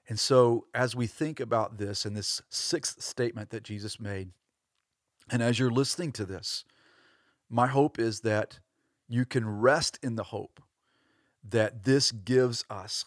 And 0.07 0.19
so, 0.19 0.65
as 0.73 0.95
we 0.95 1.07
think 1.07 1.39
about 1.39 1.77
this 1.77 2.05
and 2.05 2.15
this 2.15 2.41
sixth 2.49 3.01
statement 3.01 3.51
that 3.51 3.63
Jesus 3.63 3.99
made, 3.99 4.31
and 5.29 5.41
as 5.41 5.59
you're 5.59 5.71
listening 5.71 6.11
to 6.13 6.25
this, 6.25 6.65
my 7.49 7.67
hope 7.67 7.99
is 7.99 8.21
that 8.21 8.59
you 9.07 9.25
can 9.25 9.47
rest 9.47 9.99
in 10.01 10.15
the 10.15 10.23
hope 10.23 10.61
that 11.47 11.83
this 11.83 12.11
gives 12.11 12.65
us 12.69 13.05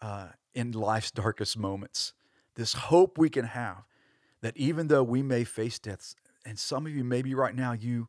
uh, 0.00 0.28
in 0.54 0.72
life's 0.72 1.10
darkest 1.10 1.58
moments. 1.58 2.12
This 2.54 2.74
hope 2.74 3.18
we 3.18 3.28
can 3.28 3.46
have 3.46 3.84
that 4.42 4.56
even 4.56 4.88
though 4.88 5.02
we 5.02 5.22
may 5.22 5.44
face 5.44 5.78
deaths, 5.78 6.14
and 6.44 6.58
some 6.58 6.86
of 6.86 6.92
you 6.92 7.04
maybe 7.04 7.34
right 7.34 7.54
now 7.54 7.72
you 7.72 8.08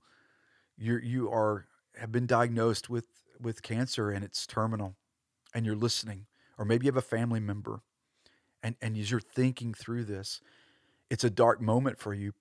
you 0.77 0.97
you 0.97 1.31
are 1.31 1.65
have 1.97 2.11
been 2.11 2.27
diagnosed 2.27 2.89
with 2.89 3.05
with 3.39 3.61
cancer 3.61 4.09
and 4.11 4.23
it's 4.23 4.45
terminal, 4.45 4.95
and 5.53 5.65
you're 5.65 5.75
listening, 5.75 6.25
or 6.57 6.65
maybe 6.65 6.85
you 6.85 6.91
have 6.91 6.97
a 6.97 7.01
family 7.01 7.39
member, 7.39 7.81
and 8.61 8.75
and 8.81 8.97
as 8.97 9.11
you're 9.11 9.19
thinking 9.19 9.73
through 9.73 10.03
this, 10.03 10.41
it's 11.09 11.23
a 11.23 11.29
dark 11.29 11.61
moment 11.61 11.97
for 11.97 12.13
you. 12.13 12.33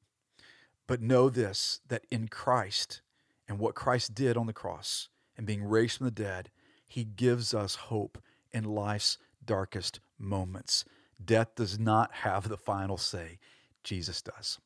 But 0.87 1.01
know 1.01 1.29
this 1.29 1.81
that 1.89 2.07
in 2.11 2.29
Christ 2.29 3.03
and 3.49 3.59
what 3.59 3.75
Christ 3.75 4.15
did 4.15 4.37
on 4.37 4.47
the 4.47 4.53
cross 4.53 5.09
and 5.37 5.47
being 5.47 5.65
raised 5.65 5.99
from 5.99 6.07
the 6.07 6.11
dead, 6.11 6.51
he 6.87 7.05
gives 7.05 7.55
us 7.55 7.75
hope 7.75 8.19
in 8.53 8.65
life's 8.65 9.19
darkest 9.45 10.01
moments. 10.19 10.85
Death 11.23 11.55
does 11.55 11.79
not 11.79 12.13
have 12.13 12.49
the 12.49 12.57
final 12.57 12.97
say. 12.97 13.39
Jesus 13.87 14.21
does. 14.21 14.59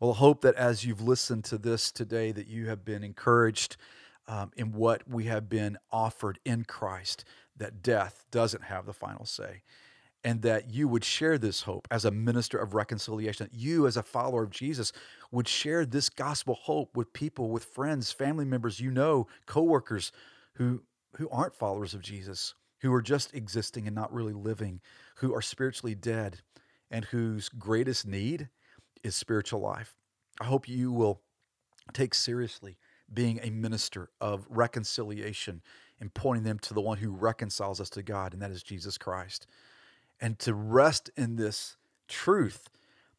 Well, 0.00 0.12
I 0.12 0.16
hope 0.16 0.40
that 0.40 0.54
as 0.54 0.84
you've 0.84 1.02
listened 1.02 1.44
to 1.44 1.58
this 1.58 1.92
today, 1.92 2.32
that 2.32 2.46
you 2.46 2.68
have 2.68 2.86
been 2.86 3.04
encouraged 3.04 3.76
um, 4.26 4.50
in 4.56 4.72
what 4.72 5.06
we 5.06 5.24
have 5.24 5.48
been 5.48 5.76
offered 5.92 6.38
in 6.44 6.64
Christ, 6.64 7.24
that 7.58 7.82
death 7.82 8.24
doesn't 8.30 8.64
have 8.64 8.86
the 8.86 8.94
final 8.94 9.26
say, 9.26 9.62
and 10.24 10.40
that 10.40 10.72
you 10.72 10.88
would 10.88 11.04
share 11.04 11.36
this 11.36 11.62
hope 11.62 11.86
as 11.90 12.06
a 12.06 12.10
minister 12.10 12.56
of 12.56 12.74
reconciliation, 12.74 13.46
that 13.50 13.58
you, 13.58 13.86
as 13.86 13.98
a 13.98 14.02
follower 14.02 14.42
of 14.42 14.50
Jesus, 14.50 14.90
would 15.30 15.46
share 15.46 15.84
this 15.84 16.08
gospel 16.08 16.54
hope 16.54 16.96
with 16.96 17.12
people, 17.12 17.50
with 17.50 17.64
friends, 17.64 18.10
family 18.10 18.46
members 18.46 18.80
you 18.80 18.90
know, 18.90 19.26
coworkers 19.44 20.12
who, 20.54 20.82
who 21.16 21.28
aren't 21.28 21.54
followers 21.54 21.92
of 21.92 22.00
Jesus, 22.00 22.54
who 22.80 22.92
are 22.94 23.02
just 23.02 23.34
existing 23.34 23.86
and 23.86 23.94
not 23.94 24.12
really 24.14 24.32
living, 24.32 24.80
who 25.16 25.34
are 25.34 25.42
spiritually 25.42 25.94
dead 25.94 26.40
and 26.90 27.06
whose 27.06 27.48
greatest 27.48 28.06
need 28.06 28.48
is 29.02 29.14
spiritual 29.16 29.60
life. 29.60 29.94
I 30.40 30.44
hope 30.44 30.68
you 30.68 30.92
will 30.92 31.20
take 31.92 32.14
seriously 32.14 32.78
being 33.12 33.40
a 33.42 33.50
minister 33.50 34.10
of 34.20 34.46
reconciliation 34.48 35.62
and 36.00 36.14
pointing 36.14 36.44
them 36.44 36.58
to 36.60 36.74
the 36.74 36.80
one 36.80 36.98
who 36.98 37.10
reconciles 37.10 37.80
us 37.80 37.90
to 37.90 38.02
God, 38.02 38.32
and 38.32 38.40
that 38.40 38.50
is 38.50 38.62
Jesus 38.62 38.96
Christ. 38.96 39.46
And 40.20 40.38
to 40.40 40.54
rest 40.54 41.10
in 41.16 41.36
this 41.36 41.76
truth 42.08 42.68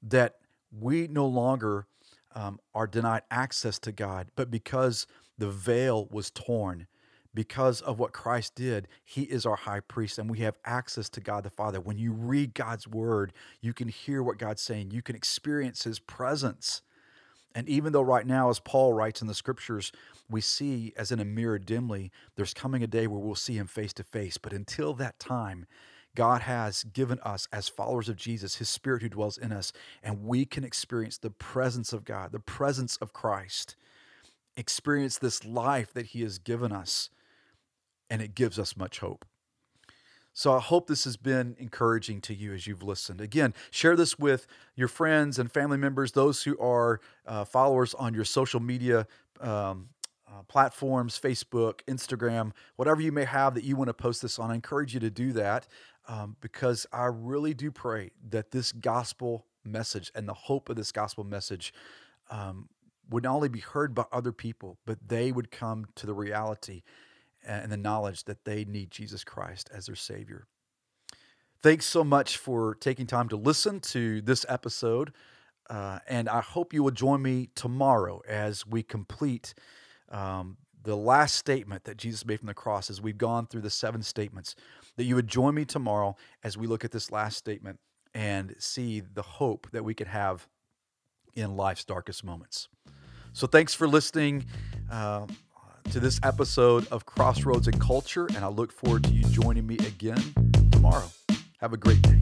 that 0.01 0.35
we 0.71 1.07
no 1.07 1.27
longer 1.27 1.87
um, 2.33 2.59
are 2.73 2.87
denied 2.87 3.23
access 3.29 3.77
to 3.79 3.91
God, 3.91 4.31
but 4.35 4.49
because 4.49 5.05
the 5.37 5.49
veil 5.49 6.07
was 6.11 6.31
torn, 6.31 6.87
because 7.33 7.81
of 7.81 7.99
what 7.99 8.11
Christ 8.11 8.55
did, 8.55 8.87
he 9.03 9.23
is 9.23 9.45
our 9.45 9.55
high 9.55 9.79
priest 9.79 10.17
and 10.17 10.29
we 10.29 10.39
have 10.39 10.57
access 10.65 11.09
to 11.09 11.21
God 11.21 11.43
the 11.43 11.49
Father. 11.49 11.79
When 11.79 11.97
you 11.97 12.11
read 12.11 12.53
God's 12.53 12.87
word, 12.87 13.33
you 13.61 13.73
can 13.73 13.87
hear 13.87 14.21
what 14.21 14.37
God's 14.37 14.61
saying, 14.61 14.91
you 14.91 15.01
can 15.01 15.15
experience 15.15 15.83
his 15.83 15.99
presence. 15.99 16.81
And 17.53 17.67
even 17.67 17.91
though 17.91 18.01
right 18.01 18.25
now, 18.25 18.49
as 18.49 18.59
Paul 18.59 18.93
writes 18.93 19.21
in 19.21 19.27
the 19.27 19.33
scriptures, 19.33 19.91
we 20.29 20.39
see 20.41 20.93
as 20.95 21.11
in 21.11 21.19
a 21.19 21.25
mirror 21.25 21.59
dimly, 21.59 22.11
there's 22.35 22.53
coming 22.53 22.81
a 22.83 22.87
day 22.87 23.07
where 23.07 23.19
we'll 23.19 23.35
see 23.35 23.57
him 23.57 23.67
face 23.67 23.93
to 23.93 24.03
face. 24.03 24.37
But 24.37 24.53
until 24.53 24.93
that 24.93 25.19
time, 25.19 25.65
God 26.15 26.41
has 26.41 26.83
given 26.83 27.19
us, 27.19 27.47
as 27.51 27.69
followers 27.69 28.09
of 28.09 28.17
Jesus, 28.17 28.55
his 28.55 28.69
spirit 28.69 29.01
who 29.01 29.09
dwells 29.09 29.37
in 29.37 29.51
us, 29.51 29.71
and 30.03 30.25
we 30.25 30.45
can 30.45 30.63
experience 30.63 31.17
the 31.17 31.29
presence 31.29 31.93
of 31.93 32.03
God, 32.03 32.31
the 32.31 32.39
presence 32.39 32.97
of 32.97 33.13
Christ, 33.13 33.75
experience 34.57 35.17
this 35.17 35.45
life 35.45 35.93
that 35.93 36.07
he 36.07 36.21
has 36.21 36.37
given 36.37 36.71
us 36.71 37.09
and 38.11 38.21
it 38.21 38.35
gives 38.35 38.59
us 38.59 38.75
much 38.75 38.99
hope. 38.99 39.25
So 40.33 40.53
I 40.53 40.59
hope 40.59 40.87
this 40.87 41.05
has 41.05 41.17
been 41.17 41.55
encouraging 41.59 42.19
to 42.21 42.33
you 42.33 42.53
as 42.53 42.67
you've 42.67 42.83
listened. 42.83 43.21
Again, 43.21 43.53
share 43.71 43.95
this 43.95 44.19
with 44.19 44.47
your 44.75 44.89
friends 44.89 45.39
and 45.39 45.51
family 45.51 45.77
members, 45.77 46.11
those 46.11 46.43
who 46.43 46.59
are 46.59 46.99
uh, 47.25 47.45
followers 47.45 47.93
on 47.93 48.13
your 48.13 48.25
social 48.25 48.59
media 48.59 49.07
um, 49.39 49.89
uh, 50.29 50.43
platforms, 50.47 51.19
Facebook, 51.19 51.79
Instagram, 51.87 52.51
whatever 52.75 53.01
you 53.01 53.11
may 53.11 53.25
have 53.25 53.55
that 53.55 53.63
you 53.63 53.75
want 53.75 53.87
to 53.87 53.93
post 53.93 54.21
this 54.21 54.39
on. 54.39 54.51
I 54.51 54.55
encourage 54.55 54.93
you 54.93 54.99
to 55.01 55.09
do 55.09 55.31
that 55.33 55.67
um, 56.07 56.35
because 56.41 56.85
I 56.91 57.05
really 57.05 57.53
do 57.53 57.71
pray 57.71 58.11
that 58.29 58.51
this 58.51 58.71
gospel 58.73 59.45
message 59.63 60.11
and 60.15 60.27
the 60.27 60.33
hope 60.33 60.69
of 60.69 60.75
this 60.75 60.91
gospel 60.91 61.23
message 61.23 61.73
um, 62.29 62.69
would 63.09 63.23
not 63.23 63.35
only 63.35 63.49
be 63.49 63.59
heard 63.59 63.93
by 63.93 64.05
other 64.11 64.31
people, 64.31 64.77
but 64.85 64.97
they 65.07 65.31
would 65.31 65.51
come 65.51 65.87
to 65.95 66.05
the 66.05 66.13
reality 66.13 66.83
and 67.45 67.71
the 67.71 67.77
knowledge 67.77 68.25
that 68.25 68.45
they 68.45 68.65
need 68.65 68.91
Jesus 68.91 69.23
Christ 69.23 69.69
as 69.73 69.87
their 69.87 69.95
Savior. 69.95 70.45
Thanks 71.61 71.85
so 71.85 72.03
much 72.03 72.37
for 72.37 72.75
taking 72.75 73.05
time 73.05 73.29
to 73.29 73.35
listen 73.35 73.79
to 73.81 74.21
this 74.21 74.45
episode. 74.49 75.13
Uh, 75.69 75.99
and 76.07 76.27
I 76.27 76.41
hope 76.41 76.73
you 76.73 76.83
will 76.83 76.91
join 76.91 77.21
me 77.21 77.49
tomorrow 77.55 78.21
as 78.27 78.65
we 78.65 78.83
complete 78.83 79.53
um, 80.09 80.57
the 80.83 80.97
last 80.97 81.35
statement 81.35 81.83
that 81.83 81.97
Jesus 81.97 82.25
made 82.25 82.39
from 82.39 82.47
the 82.47 82.53
cross 82.53 82.89
as 82.89 82.99
we've 82.99 83.17
gone 83.17 83.45
through 83.45 83.61
the 83.61 83.69
seven 83.69 84.01
statements. 84.01 84.55
That 84.97 85.03
you 85.03 85.15
would 85.15 85.27
join 85.27 85.55
me 85.55 85.65
tomorrow 85.65 86.15
as 86.43 86.57
we 86.57 86.67
look 86.67 86.83
at 86.83 86.91
this 86.91 87.11
last 87.11 87.37
statement 87.37 87.79
and 88.13 88.55
see 88.57 88.99
the 88.99 89.21
hope 89.21 89.67
that 89.71 89.85
we 89.85 89.93
could 89.93 90.07
have 90.07 90.47
in 91.35 91.55
life's 91.55 91.85
darkest 91.85 92.23
moments. 92.23 92.67
So 93.33 93.47
thanks 93.47 93.73
for 93.73 93.87
listening 93.87 94.45
uh, 94.91 95.27
to 95.91 95.99
this 95.99 96.19
episode 96.23 96.87
of 96.91 97.05
Crossroads 97.05 97.67
and 97.67 97.79
Culture, 97.79 98.27
and 98.27 98.45
I 98.45 98.47
look 98.47 98.71
forward 98.71 99.03
to 99.05 99.11
you 99.11 99.23
joining 99.25 99.65
me 99.67 99.75
again 99.79 100.33
tomorrow. 100.71 101.09
Have 101.59 101.73
a 101.73 101.77
great 101.77 102.01
day. 102.01 102.21